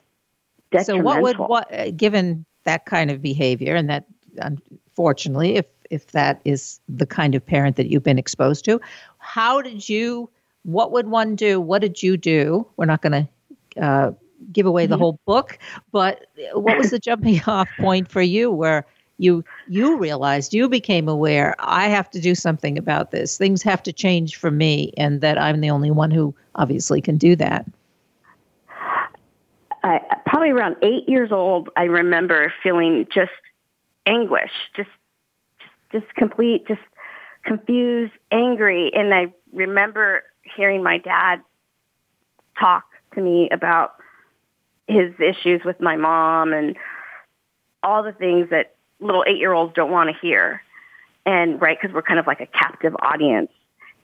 so, 0.81 0.97
what 0.97 1.21
would 1.21 1.37
what 1.37 1.73
uh, 1.73 1.91
given 1.91 2.45
that 2.65 2.85
kind 2.85 3.09
of 3.09 3.21
behavior, 3.21 3.75
and 3.75 3.89
that 3.89 4.05
unfortunately, 4.37 5.55
if 5.55 5.65
if 5.89 6.07
that 6.07 6.41
is 6.45 6.79
the 6.89 7.05
kind 7.05 7.35
of 7.35 7.45
parent 7.45 7.77
that 7.77 7.87
you've 7.87 8.03
been 8.03 8.19
exposed 8.19 8.65
to, 8.65 8.79
how 9.19 9.61
did 9.61 9.87
you? 9.87 10.29
What 10.63 10.91
would 10.91 11.07
one 11.07 11.35
do? 11.35 11.61
What 11.61 11.81
did 11.81 12.03
you 12.03 12.17
do? 12.17 12.67
We're 12.75 12.85
not 12.85 13.01
going 13.01 13.13
to 13.13 13.29
uh, 13.81 14.11
give 14.51 14.65
away 14.65 14.85
the 14.85 14.95
mm-hmm. 14.95 15.01
whole 15.01 15.19
book, 15.25 15.57
but 15.91 16.27
what 16.53 16.77
was 16.77 16.91
the 16.91 16.99
jumping 16.99 17.41
off 17.47 17.69
point 17.79 18.09
for 18.09 18.21
you 18.21 18.51
where 18.51 18.85
you 19.17 19.43
you 19.67 19.97
realized 19.97 20.53
you 20.53 20.69
became 20.69 21.07
aware 21.07 21.55
i 21.59 21.87
have 21.87 22.09
to 22.09 22.19
do 22.19 22.35
something 22.35 22.77
about 22.77 23.11
this 23.11 23.37
things 23.37 23.63
have 23.63 23.81
to 23.81 23.91
change 23.91 24.35
for 24.35 24.51
me 24.51 24.93
and 24.97 25.21
that 25.21 25.37
i'm 25.39 25.61
the 25.61 25.69
only 25.69 25.91
one 25.91 26.11
who 26.11 26.33
obviously 26.55 27.01
can 27.01 27.17
do 27.17 27.35
that 27.35 27.65
uh, 29.83 29.99
probably 30.25 30.49
around 30.49 30.75
eight 30.81 31.07
years 31.07 31.31
old 31.31 31.69
i 31.75 31.83
remember 31.83 32.53
feeling 32.61 33.07
just 33.13 33.31
anguish 34.05 34.51
just 34.75 34.89
just, 35.59 36.03
just 36.03 36.15
complete 36.15 36.67
just 36.67 36.81
confused 37.43 38.13
angry 38.31 38.91
and 38.93 39.13
i 39.13 39.31
remember 39.53 40.23
hearing 40.55 40.83
my 40.83 40.97
dad 40.97 41.41
talk 42.59 42.85
to 43.17 43.23
me 43.23 43.49
about 43.49 43.95
his 44.87 45.13
issues 45.19 45.61
with 45.65 45.81
my 45.81 45.97
mom 45.97 46.53
and 46.53 46.77
all 47.83 48.03
the 48.03 48.13
things 48.13 48.49
that 48.51 48.75
little 48.99 49.23
eight 49.27 49.37
year 49.37 49.53
olds 49.53 49.73
don't 49.73 49.91
want 49.91 50.09
to 50.09 50.15
hear. 50.21 50.61
And 51.25 51.61
right, 51.61 51.77
because 51.79 51.93
we're 51.93 52.03
kind 52.03 52.19
of 52.19 52.27
like 52.27 52.39
a 52.39 52.45
captive 52.45 52.95
audience 52.99 53.51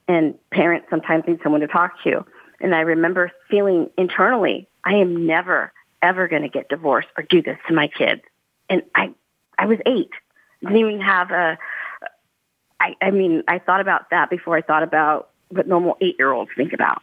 and 0.08 0.38
parents 0.52 0.88
sometimes 0.90 1.24
need 1.26 1.40
someone 1.42 1.62
to 1.62 1.68
talk 1.68 2.04
to. 2.04 2.26
And 2.60 2.76
I 2.76 2.82
remember 2.82 3.32
feeling 3.50 3.90
internally, 3.98 4.68
I 4.84 4.96
am 4.96 5.26
never, 5.26 5.72
ever 6.02 6.28
going 6.28 6.42
to 6.42 6.50
get 6.50 6.68
divorced 6.68 7.08
or 7.18 7.24
do 7.24 7.42
this 7.42 7.58
to 7.68 7.74
my 7.74 7.88
kids. 7.88 8.22
And 8.70 8.84
I, 8.94 9.14
I 9.58 9.68
was 9.68 9.80
eight. 9.86 10.12
Didn't 10.62 10.78
even 10.78 11.02
have 11.02 11.32
a, 11.32 11.58
I, 12.80 12.96
I 13.02 13.12
mean, 13.12 13.44
I 13.48 13.60
thought 13.60 13.80
about 13.80 14.10
that 14.10 14.30
before 14.30 14.58
I 14.58 14.62
thought 14.62 14.84
about 14.84 15.30
what 15.50 15.68
normal 15.68 15.98
eight 16.02 16.16
year 16.20 16.32
olds 16.32 16.52
think 16.58 16.74
about. 16.74 17.02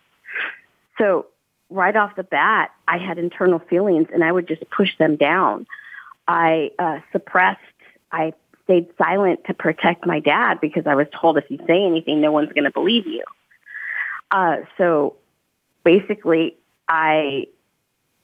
So 0.98 1.26
right 1.70 1.94
off 1.96 2.16
the 2.16 2.24
bat, 2.24 2.72
I 2.86 2.98
had 2.98 3.18
internal 3.18 3.58
feelings 3.58 4.08
and 4.12 4.22
I 4.22 4.30
would 4.30 4.46
just 4.48 4.68
push 4.70 4.96
them 4.98 5.16
down. 5.16 5.66
I 6.28 6.72
uh, 6.78 6.98
suppressed 7.12 7.60
I 8.12 8.32
stayed 8.64 8.88
silent 8.98 9.44
to 9.46 9.54
protect 9.54 10.06
my 10.06 10.20
dad 10.20 10.60
because 10.60 10.86
I 10.86 10.94
was 10.94 11.06
told 11.18 11.38
if 11.38 11.44
you 11.50 11.58
say 11.66 11.84
anything, 11.84 12.20
no 12.20 12.32
one's 12.32 12.52
going 12.52 12.64
to 12.64 12.70
believe 12.70 13.06
you. 13.06 13.24
Uh, 14.30 14.58
so 14.78 15.16
basically, 15.84 16.56
I, 16.88 17.46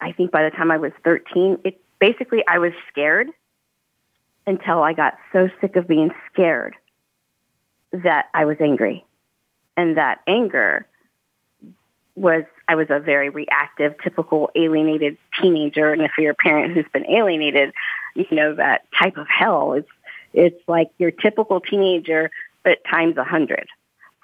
I 0.00 0.12
think 0.12 0.30
by 0.30 0.44
the 0.44 0.50
time 0.50 0.70
I 0.70 0.76
was 0.76 0.92
13, 1.04 1.58
it 1.64 1.80
basically 1.98 2.44
I 2.46 2.58
was 2.58 2.72
scared 2.90 3.28
until 4.46 4.82
I 4.82 4.92
got 4.92 5.14
so 5.32 5.48
sick 5.60 5.76
of 5.76 5.88
being 5.88 6.10
scared 6.32 6.76
that 7.92 8.26
I 8.34 8.44
was 8.44 8.56
angry. 8.60 9.04
And 9.76 9.96
that 9.96 10.20
anger 10.26 10.86
was, 12.16 12.44
I 12.66 12.74
was 12.74 12.88
a 12.90 12.98
very 12.98 13.28
reactive, 13.28 13.94
typical 14.02 14.50
alienated 14.54 15.18
teenager. 15.40 15.92
And 15.92 16.02
if 16.02 16.12
you're 16.18 16.32
a 16.32 16.34
parent 16.34 16.74
who's 16.74 16.86
been 16.92 17.08
alienated, 17.08 17.72
you 18.14 18.26
know, 18.32 18.54
that 18.54 18.86
type 18.98 19.16
of 19.16 19.28
hell. 19.28 19.74
It's, 19.74 19.88
it's 20.32 20.60
like 20.66 20.90
your 20.98 21.10
typical 21.10 21.60
teenager, 21.60 22.30
but 22.64 22.78
times 22.90 23.16
a 23.16 23.24
hundred. 23.24 23.68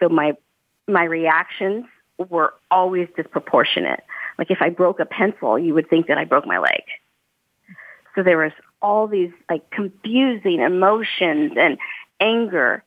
So 0.00 0.08
my, 0.08 0.32
my 0.88 1.04
reactions 1.04 1.84
were 2.18 2.54
always 2.70 3.08
disproportionate. 3.14 4.02
Like 4.38 4.50
if 4.50 4.58
I 4.60 4.70
broke 4.70 4.98
a 4.98 5.06
pencil, 5.06 5.58
you 5.58 5.74
would 5.74 5.88
think 5.88 6.06
that 6.08 6.18
I 6.18 6.24
broke 6.24 6.46
my 6.46 6.58
leg. 6.58 6.82
So 8.14 8.22
there 8.22 8.38
was 8.38 8.52
all 8.80 9.06
these 9.06 9.30
like 9.48 9.70
confusing 9.70 10.60
emotions 10.60 11.52
and 11.56 11.78
anger. 12.18 12.84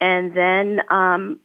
And 0.00 0.34
then, 0.36 0.82
um, 0.90 1.40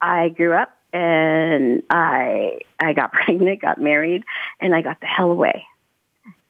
I 0.00 0.28
grew 0.28 0.52
up 0.52 0.73
and 0.94 1.82
I, 1.90 2.60
I 2.80 2.94
got 2.94 3.12
pregnant, 3.12 3.60
got 3.60 3.78
married, 3.78 4.24
and 4.60 4.74
I 4.74 4.80
got 4.80 5.00
the 5.00 5.06
hell 5.06 5.30
away 5.30 5.66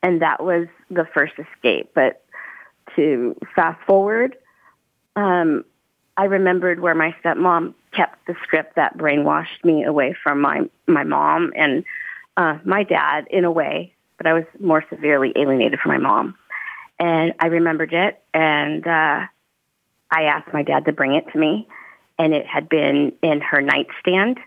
and 0.04 0.20
that 0.20 0.44
was 0.44 0.66
the 0.90 1.06
first 1.14 1.32
escape. 1.38 1.90
But 1.94 2.22
to 2.94 3.34
fast 3.56 3.82
forward, 3.86 4.36
um, 5.16 5.64
I 6.16 6.24
remembered 6.26 6.78
where 6.78 6.94
my 6.94 7.16
stepmom 7.24 7.72
kept 7.90 8.26
the 8.26 8.36
script 8.42 8.76
that 8.76 8.98
brainwashed 8.98 9.64
me 9.64 9.84
away 9.84 10.14
from 10.22 10.42
my 10.42 10.68
my 10.86 11.04
mom 11.04 11.52
and 11.56 11.84
uh, 12.36 12.58
my 12.64 12.82
dad 12.82 13.26
in 13.30 13.44
a 13.44 13.50
way, 13.50 13.94
but 14.18 14.26
I 14.26 14.34
was 14.34 14.44
more 14.60 14.84
severely 14.90 15.32
alienated 15.36 15.80
from 15.80 15.92
my 15.92 15.98
mom. 15.98 16.36
And 17.00 17.32
I 17.40 17.46
remembered 17.46 17.94
it, 17.94 18.22
and 18.34 18.86
uh, 18.86 19.20
I 20.10 20.22
asked 20.22 20.52
my 20.52 20.62
dad 20.62 20.84
to 20.84 20.92
bring 20.92 21.14
it 21.14 21.24
to 21.32 21.38
me, 21.38 21.66
and 22.18 22.34
it 22.34 22.46
had 22.46 22.68
been 22.68 23.12
in 23.22 23.40
her 23.40 23.60
nightstand 23.60 24.38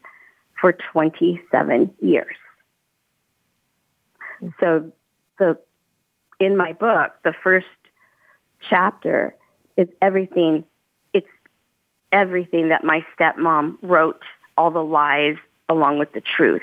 for 0.59 0.73
27 0.73 1.93
years. 2.01 2.35
So 4.59 4.91
the 5.39 5.57
in 6.39 6.55
my 6.55 6.73
book, 6.73 7.13
the 7.23 7.33
first 7.43 7.65
chapter 8.69 9.35
is 9.75 9.87
everything. 10.01 10.63
It's 11.13 11.27
everything 12.11 12.69
that 12.69 12.83
my 12.83 13.05
stepmom 13.17 13.77
wrote, 13.81 14.21
all 14.57 14.71
the 14.71 14.83
lies 14.83 15.37
along 15.69 15.99
with 15.99 16.13
the 16.13 16.21
truth, 16.21 16.61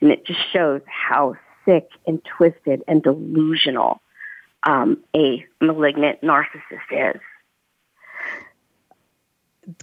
and 0.00 0.10
it 0.10 0.24
just 0.26 0.40
shows 0.52 0.82
how 0.86 1.36
sick 1.64 1.88
and 2.06 2.22
twisted 2.24 2.82
and 2.86 3.02
delusional 3.02 4.00
um, 4.64 5.02
a 5.14 5.44
malignant 5.60 6.20
narcissist 6.22 7.14
is. 7.14 7.20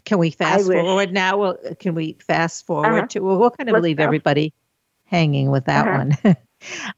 Can 0.05 0.17
we 0.17 0.31
fast 0.31 0.65
forward 0.65 1.13
now? 1.13 1.37
Well, 1.37 1.57
can 1.79 1.95
we 1.95 2.13
fast 2.25 2.65
forward 2.65 2.87
uh-huh. 2.87 3.07
to? 3.07 3.19
Well, 3.19 3.37
we'll 3.37 3.51
kind 3.51 3.69
of 3.69 3.73
Let's 3.73 3.83
leave 3.83 3.97
go. 3.97 4.03
everybody 4.03 4.53
hanging 5.05 5.51
with 5.51 5.65
that 5.65 5.87
uh-huh. 5.87 6.05
one. 6.23 6.37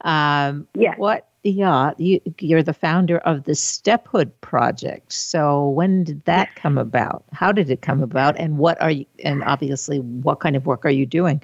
um, 0.00 0.68
yeah. 0.74 0.94
What 0.96 1.28
yeah, 1.44 1.92
you, 1.98 2.20
you're 2.40 2.62
the 2.62 2.74
founder 2.74 3.18
of 3.18 3.44
the 3.44 3.54
Stephood 3.54 4.38
Project. 4.40 5.12
So 5.12 5.68
when 5.68 6.04
did 6.04 6.24
that 6.24 6.54
come 6.56 6.78
about? 6.78 7.24
How 7.32 7.52
did 7.52 7.70
it 7.70 7.80
come 7.80 8.02
about? 8.02 8.36
And 8.38 8.58
what 8.58 8.80
are 8.82 8.90
you? 8.90 9.06
And 9.24 9.44
obviously, 9.44 10.00
what 10.00 10.40
kind 10.40 10.56
of 10.56 10.66
work 10.66 10.84
are 10.84 10.90
you 10.90 11.06
doing? 11.06 11.42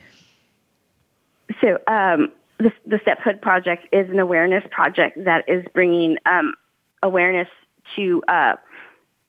So 1.61 1.79
um, 1.87 2.33
the, 2.59 2.73
the 2.87 2.99
Stephood 3.03 3.41
Project 3.41 3.87
is 3.93 4.11
an 4.11 4.19
awareness 4.19 4.65
project 4.71 5.25
that 5.25 5.49
is 5.49 5.65
bringing 5.73 6.19
um, 6.27 6.55
awareness 7.03 7.49
to 7.97 8.23
uh, 8.29 8.55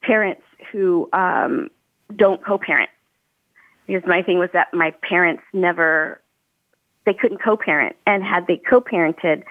parents 0.02 0.42
who 0.72 1.10
um, 1.14 1.70
don't 2.16 2.44
co-parent. 2.44 2.90
Because 3.88 4.08
my 4.08 4.24
thing 4.24 4.40
was 4.40 4.50
that 4.54 4.74
my 4.74 4.92
parents 5.08 5.44
never 5.54 6.20
they 7.06 7.14
couldn't 7.14 7.38
co-parent 7.38 7.96
and 8.08 8.24
had 8.24 8.48
they 8.48 8.58
co-parented 8.58 9.44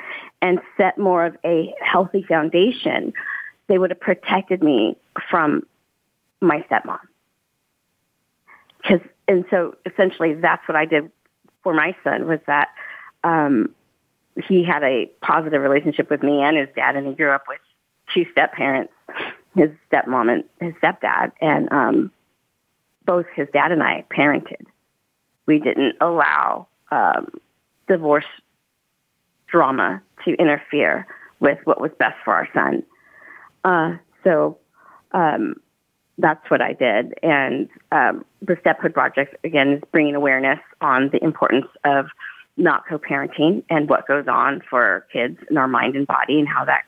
and 0.43 0.61
set 0.77 0.99
more 0.99 1.25
of 1.25 1.37
a 1.45 1.73
healthy 1.81 2.23
foundation, 2.23 3.12
they 3.69 3.79
would 3.79 3.90
have 3.90 4.01
protected 4.01 4.62
me 4.62 4.97
from 5.31 5.64
my 6.40 6.64
stepmom. 6.71 6.99
Cause, 8.85 9.01
and 9.29 9.45
so 9.51 9.77
essentially 9.87 10.35
that's 10.35 10.67
what 10.69 10.77
I 10.77 10.85
did 10.85 11.11
for 11.62 11.73
my 11.73 11.97
son 12.05 12.27
was 12.27 12.40
that, 12.47 12.69
um, 13.23 13.75
he 14.49 14.64
had 14.64 14.83
a 14.83 15.07
positive 15.23 15.62
relationship 15.62 16.11
with 16.11 16.23
me 16.23 16.43
and 16.43 16.57
his 16.57 16.69
dad 16.75 16.97
and 16.97 17.07
he 17.07 17.14
grew 17.14 17.31
up 17.31 17.45
with 17.49 17.61
two 18.12 18.27
step 18.33 18.53
parents, 18.53 18.93
his 19.57 19.71
stepmom 19.90 20.29
and 20.31 20.45
his 20.61 20.75
stepdad. 20.83 21.31
And, 21.40 21.73
um, 21.73 22.11
both 23.07 23.27
his 23.35 23.49
dad 23.53 23.73
and 23.73 23.83
I 23.83 24.05
parented. 24.11 24.67
We 25.47 25.59
didn't 25.59 25.97
allow, 26.01 26.67
um, 26.90 27.31
divorce 27.87 28.25
drama 29.47 30.03
to 30.25 30.33
interfere 30.35 31.07
with 31.40 31.59
what 31.64 31.81
was 31.81 31.90
best 31.99 32.17
for 32.25 32.35
our 32.35 32.49
son. 32.55 32.83
Uh, 33.64 33.97
so 34.23 34.59
um, 35.12 35.57
that's 36.19 36.51
what 36.51 36.61
I 36.61 36.73
did. 36.73 37.14
And 37.23 37.69
um, 37.93 38.25
the 38.40 38.57
Stephood 38.61 38.95
Project, 38.95 39.37
again, 39.45 39.75
is 39.75 39.83
bringing 39.93 40.14
awareness 40.14 40.61
on 40.81 41.11
the 41.11 41.23
importance 41.23 41.67
of 41.85 42.07
not 42.57 42.85
co-parenting 42.88 43.64
and 43.69 43.88
what 43.88 44.07
goes 44.07 44.27
on 44.29 44.62
for 44.69 45.07
kids 45.12 45.38
in 45.51 45.57
our 45.57 45.69
mind 45.69 45.97
and 45.97 46.07
body 46.07 46.38
and 46.38 46.49
how 46.49 46.64
that 46.64 46.85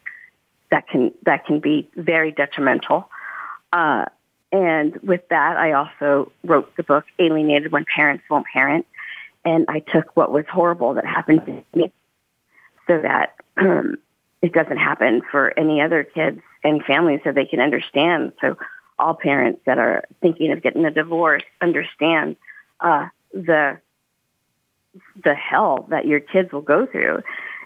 that 0.70 0.88
can 0.88 1.12
that 1.24 1.44
can 1.44 1.60
be 1.60 1.88
very 1.96 2.32
detrimental. 2.32 3.08
Uh, 3.72 4.04
and 4.56 4.96
with 5.02 5.28
that, 5.28 5.58
I 5.58 5.72
also 5.72 6.32
wrote 6.42 6.74
the 6.76 6.82
book 6.82 7.04
Alienated 7.18 7.72
When 7.72 7.84
Parents 7.84 8.24
Won't 8.30 8.46
Parent. 8.50 8.86
And 9.44 9.66
I 9.68 9.80
took 9.80 10.16
what 10.16 10.32
was 10.32 10.46
horrible 10.50 10.94
that 10.94 11.04
happened 11.04 11.44
to 11.44 11.78
me 11.78 11.92
so 12.86 13.02
that 13.02 13.34
um, 13.58 13.98
it 14.40 14.54
doesn't 14.54 14.78
happen 14.78 15.20
for 15.30 15.52
any 15.58 15.82
other 15.82 16.04
kids 16.04 16.40
and 16.64 16.82
families 16.84 17.20
so 17.22 17.32
they 17.32 17.44
can 17.44 17.60
understand. 17.60 18.32
So 18.40 18.56
all 18.98 19.12
parents 19.12 19.60
that 19.66 19.76
are 19.76 20.04
thinking 20.22 20.50
of 20.52 20.62
getting 20.62 20.86
a 20.86 20.90
divorce 20.90 21.42
understand 21.60 22.36
uh, 22.80 23.08
the 23.34 23.78
the 25.22 25.34
hell 25.34 25.84
that 25.90 26.06
your 26.06 26.20
kids 26.20 26.50
will 26.50 26.62
go 26.62 26.86
through 26.86 27.22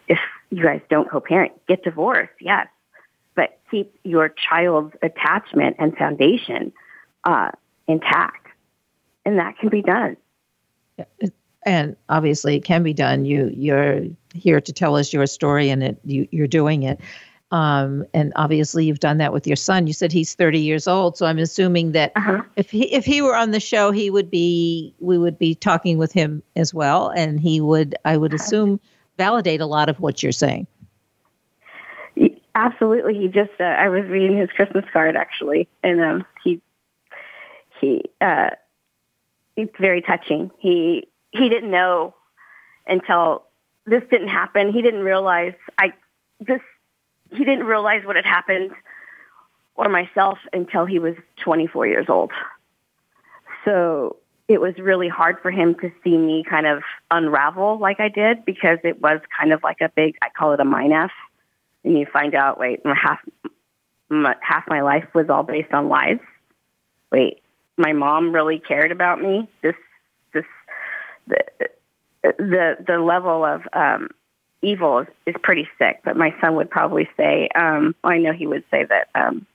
if 0.09 0.18
you 0.50 0.64
guys 0.64 0.81
don't 0.90 1.09
co-parent. 1.09 1.53
Get 1.68 1.85
divorced, 1.85 2.33
yes, 2.40 2.66
but 3.37 3.61
keep 3.70 3.94
your 4.03 4.29
child's 4.29 4.96
attachment 5.03 5.76
and 5.79 5.96
foundation 5.96 6.72
uh, 7.24 7.50
intact, 7.87 8.48
and 9.24 9.38
that 9.38 9.59
can 9.59 9.68
be 9.68 9.83
done. 9.83 10.16
And 11.64 11.96
obviously, 12.09 12.56
it 12.56 12.64
can 12.64 12.83
be 12.83 12.94
done. 12.94 13.24
You 13.24 13.50
you're 13.54 14.04
here 14.35 14.61
to 14.61 14.72
tell 14.72 14.96
us 14.96 15.12
your 15.12 15.26
story, 15.26 15.70
and 15.70 15.83
it 15.83 15.98
you, 16.04 16.26
you're 16.30 16.46
doing 16.46 16.83
it. 16.83 17.00
Um, 17.52 18.04
and 18.14 18.33
obviously, 18.37 18.85
you've 18.85 19.00
done 19.00 19.18
that 19.18 19.33
with 19.33 19.46
your 19.46 19.56
son. 19.56 19.87
You 19.88 19.92
said 19.92 20.12
he's 20.12 20.35
30 20.35 20.61
years 20.61 20.87
old, 20.87 21.16
so 21.16 21.26
I'm 21.26 21.38
assuming 21.38 21.92
that 21.92 22.12
uh-huh. 22.14 22.42
if 22.56 22.70
he 22.70 22.92
if 22.92 23.04
he 23.04 23.22
were 23.22 23.35
on 23.35 23.50
the 23.50 23.61
show, 23.61 23.90
he 23.90 24.09
would 24.09 24.30
be 24.30 24.94
we 25.00 25.18
would 25.18 25.38
be 25.38 25.54
talking 25.54 25.98
with 25.98 26.12
him 26.12 26.42
as 26.56 26.72
well, 26.72 27.09
and 27.09 27.40
he 27.40 27.61
would 27.61 27.96
I 28.04 28.16
would 28.16 28.33
assume 28.33 28.80
validate 29.18 29.61
a 29.61 29.66
lot 29.66 29.88
of 29.88 29.98
what 30.00 30.22
you're 30.22 30.33
saying. 30.33 30.66
Absolutely, 32.54 33.14
he 33.14 33.28
just 33.28 33.52
uh, 33.61 33.64
I 33.64 33.88
was 33.88 34.04
reading 34.06 34.37
his 34.37 34.50
Christmas 34.50 34.85
card 34.92 35.16
actually, 35.16 35.68
and 35.83 36.00
um, 36.00 36.26
he 36.44 36.61
he 37.80 38.04
uh, 38.20 38.50
it's 39.56 39.76
very 39.78 40.02
touching. 40.02 40.50
He 40.58 41.08
he 41.30 41.48
didn't 41.48 41.70
know 41.70 42.14
until 42.86 43.44
this 43.86 44.02
didn't 44.10 44.28
happen. 44.28 44.72
He 44.72 44.82
didn't 44.82 45.02
realize 45.02 45.54
I 45.78 45.92
this 46.40 46.60
he 47.30 47.44
didn't 47.44 47.64
realize 47.64 48.04
what 48.04 48.16
had 48.16 48.26
happened 48.26 48.72
or 49.74 49.88
myself 49.88 50.38
until 50.52 50.84
he 50.84 50.98
was 50.98 51.14
24 51.42 51.86
years 51.86 52.06
old. 52.08 52.32
So 53.64 54.16
it 54.48 54.60
was 54.60 54.76
really 54.78 55.08
hard 55.08 55.36
for 55.40 55.50
him 55.50 55.74
to 55.76 55.92
see 56.02 56.16
me 56.16 56.44
kind 56.48 56.66
of 56.66 56.82
unravel 57.10 57.78
like 57.78 58.00
I 58.00 58.08
did 58.08 58.44
because 58.44 58.78
it 58.82 59.00
was 59.00 59.20
kind 59.38 59.52
of 59.52 59.62
like 59.62 59.80
a 59.80 59.88
big, 59.88 60.16
I 60.22 60.28
call 60.36 60.52
it 60.52 60.60
a 60.60 60.64
mine 60.64 60.92
F. 60.92 61.12
And 61.84 61.96
you 61.96 62.04
find 62.12 62.34
out, 62.34 62.58
wait, 62.58 62.80
half, 62.84 63.20
half 64.40 64.64
my 64.68 64.82
life 64.82 65.06
was 65.14 65.30
all 65.30 65.44
based 65.44 65.72
on 65.72 65.88
lies. 65.88 66.18
Wait, 67.12 67.39
my 67.80 67.92
mom 67.92 68.32
really 68.32 68.58
cared 68.58 68.92
about 68.92 69.20
me. 69.20 69.48
This, 69.62 69.74
this, 70.32 70.44
the, 71.26 71.44
the, 72.22 72.76
the 72.86 72.98
level 72.98 73.44
of, 73.44 73.62
um, 73.72 74.08
evil 74.62 74.98
is, 75.00 75.08
is 75.26 75.34
pretty 75.42 75.66
sick, 75.78 76.00
but 76.04 76.16
my 76.16 76.34
son 76.40 76.54
would 76.56 76.70
probably 76.70 77.08
say, 77.16 77.48
um, 77.54 77.94
I 78.04 78.18
know 78.18 78.32
he 78.32 78.46
would 78.46 78.64
say 78.70 78.84
that, 78.84 79.08
um, 79.14 79.46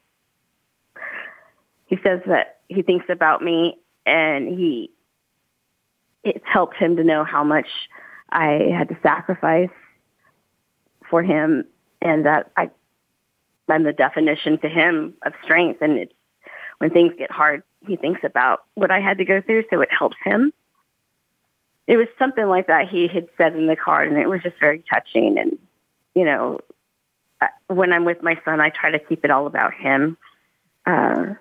he 1.86 1.98
says 2.04 2.22
that 2.26 2.58
he 2.68 2.82
thinks 2.82 3.06
about 3.10 3.44
me 3.44 3.78
and 4.06 4.48
he, 4.48 4.90
it's 6.24 6.44
helped 6.46 6.78
him 6.78 6.96
to 6.96 7.04
know 7.04 7.24
how 7.24 7.44
much 7.44 7.68
I 8.32 8.72
had 8.76 8.90
to 8.90 8.98
sacrifice 9.04 9.70
for 11.08 11.22
him 11.22 11.66
and 12.02 12.26
that 12.26 12.52
I, 12.58 12.72
I'm 13.70 13.84
the 13.84 13.94
definition 13.94 14.58
to 14.62 14.70
him 14.70 15.14
of 15.24 15.34
strength. 15.44 15.84
And 15.84 16.00
it's, 16.00 16.14
when 16.80 16.90
things 16.90 17.14
get 17.18 17.32
hard, 17.32 17.62
he 17.88 17.96
thinks 17.96 18.22
about 18.24 18.66
what 18.74 18.92
I 18.92 19.00
had 19.00 19.18
to 19.20 19.26
go 19.26 19.42
through, 19.42 19.66
so 19.70 19.82
it 19.82 19.90
helps 19.92 20.18
him 20.24 20.52
it 21.88 21.98
was 21.98 22.08
something 22.18 22.46
like 22.46 22.68
that 22.68 22.90
he 22.90 23.08
had 23.08 23.28
said 23.38 23.56
in 23.56 23.68
the 23.68 23.76
card, 23.76 24.08
and 24.08 24.18
it 24.18 24.28
was 24.28 24.42
just 24.42 24.60
very 24.60 24.84
touching. 24.92 25.38
And 25.38 25.58
you 26.16 26.26
know, 26.26 26.60
when 27.68 27.94
I'm 27.94 28.06
with 28.06 28.24
my 28.24 28.40
son, 28.44 28.60
I 28.60 28.70
try 28.70 28.92
to 28.92 29.00
keep 29.00 29.24
it 29.24 29.32
all 29.32 29.46
about 29.48 29.74
him. 29.74 30.18
Uh, 30.86 31.36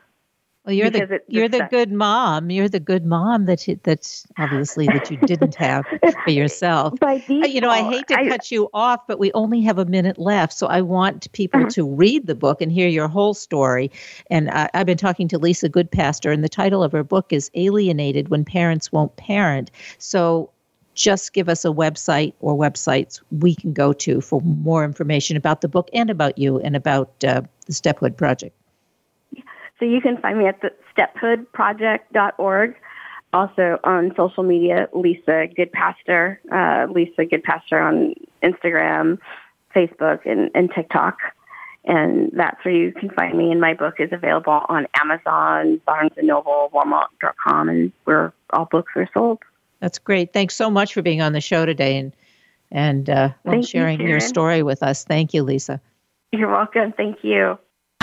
well, 0.65 0.75
you're 0.75 0.89
the 0.89 1.21
you're 1.29 1.49
the 1.49 1.69
good 1.71 1.93
mom. 1.93 2.49
You're 2.49 2.71
the 2.71 2.81
good 2.81 3.05
mom 3.05 3.45
that 3.45 3.69
you, 3.69 3.79
that's 3.83 4.27
obviously 4.39 4.87
that 4.87 5.11
you 5.11 5.19
didn't 5.19 5.55
have 5.57 5.85
for 6.25 6.31
yourself. 6.31 6.95
Default, 7.01 7.51
you 7.51 7.61
know, 7.61 7.69
I 7.69 7.83
hate 7.83 8.09
to 8.09 8.19
I, 8.19 8.29
cut 8.29 8.51
you 8.51 8.71
off, 8.73 9.07
but 9.07 9.19
we 9.19 9.31
only 9.33 9.61
have 9.61 9.79
a 9.79 9.85
minute 9.85 10.19
left, 10.19 10.55
so 10.55 10.67
I 10.67 10.81
want 10.81 11.31
people 11.33 11.61
uh-huh. 11.61 11.71
to 11.71 11.87
read 11.87 12.27
the 12.27 12.35
book 12.35 12.63
and 12.63 12.73
hear 12.73 12.89
your 12.89 13.09
whole 13.09 13.35
story. 13.35 13.91
And 14.31 14.51
I, 14.51 14.71
I've 14.73 14.87
been 14.87 14.97
talking 14.97 15.29
to 15.29 15.39
Lisa 15.39 15.69
Goodpaster, 15.69 16.33
and 16.33 16.43
the 16.43 16.49
title 16.49 16.83
of 16.83 16.93
her 16.93 17.05
book 17.05 17.31
is 17.31 17.51
"Alienated: 17.55 18.31
When 18.31 18.43
Parents 18.43 18.91
Won't 18.91 19.15
Parent." 19.17 19.71
So 19.99 20.51
just 20.95 21.35
give 21.35 21.51
us 21.51 21.67
a 21.67 21.69
website 21.69 22.33
or 22.41 22.57
websites 22.57 23.21
we 23.31 23.55
can 23.55 23.75
go 23.75 23.93
to 23.93 24.23
for 24.23 24.41
more 24.43 24.85
information 24.85 25.37
about 25.37 25.61
the 25.61 25.69
book 25.69 25.91
and 25.93 26.09
about 26.09 26.39
you 26.39 26.59
and 26.61 26.75
about 26.75 27.13
uh, 27.25 27.43
the 27.67 27.73
Stephood 27.75 28.17
Project. 28.17 28.57
So 29.79 29.85
you 29.85 30.01
can 30.01 30.17
find 30.19 30.39
me 30.39 30.47
at 30.47 30.61
the 30.61 30.71
stephoodproject.org. 30.97 32.77
Also 33.33 33.81
on 33.83 34.13
social 34.17 34.45
media, 34.45 34.89
Lisa 34.93 35.49
Goodpaster, 35.59 36.39
uh, 36.53 36.91
Lisa 36.93 37.23
Goodpaster 37.23 37.85
on 37.85 38.15
Instagram, 38.45 39.19
Facebook, 39.75 40.21
and, 40.25 40.53
and 40.55 40.71
TikTok. 40.73 41.19
And 41.85 42.31
that's 42.33 42.65
where 42.65 42.75
you 42.75 42.93
can 42.93 43.11
find 43.11 43.37
me. 43.37 43.51
And 43.51 43.61
my 43.61 43.75
book 43.75 43.95
is 43.99 44.11
available 44.13 44.63
on 44.69 44.87
Amazon, 44.95 45.81
Barnes 45.85 46.13
& 46.17 46.23
Noble, 46.23 46.71
Walmart.com, 46.73 47.69
and 47.69 47.93
where 48.05 48.33
all 48.51 48.67
books 48.67 48.93
are 48.95 49.09
sold. 49.13 49.41
That's 49.81 49.99
great. 49.99 50.33
Thanks 50.33 50.55
so 50.55 50.71
much 50.71 50.95
for 50.95 51.03
being 51.03 51.21
on 51.21 51.33
the 51.33 51.41
show 51.41 51.67
today 51.67 51.99
and 51.99 52.13
and 52.71 53.09
uh, 53.11 53.31
sharing 53.63 54.01
you, 54.01 54.09
your 54.09 54.21
story 54.21 54.63
with 54.63 54.83
us. 54.83 55.05
Thank 55.05 55.35
you, 55.35 55.43
Lisa. 55.43 55.81
You're 56.33 56.51
welcome. 56.51 56.93
Thank 56.97 57.19
you. 57.23 57.59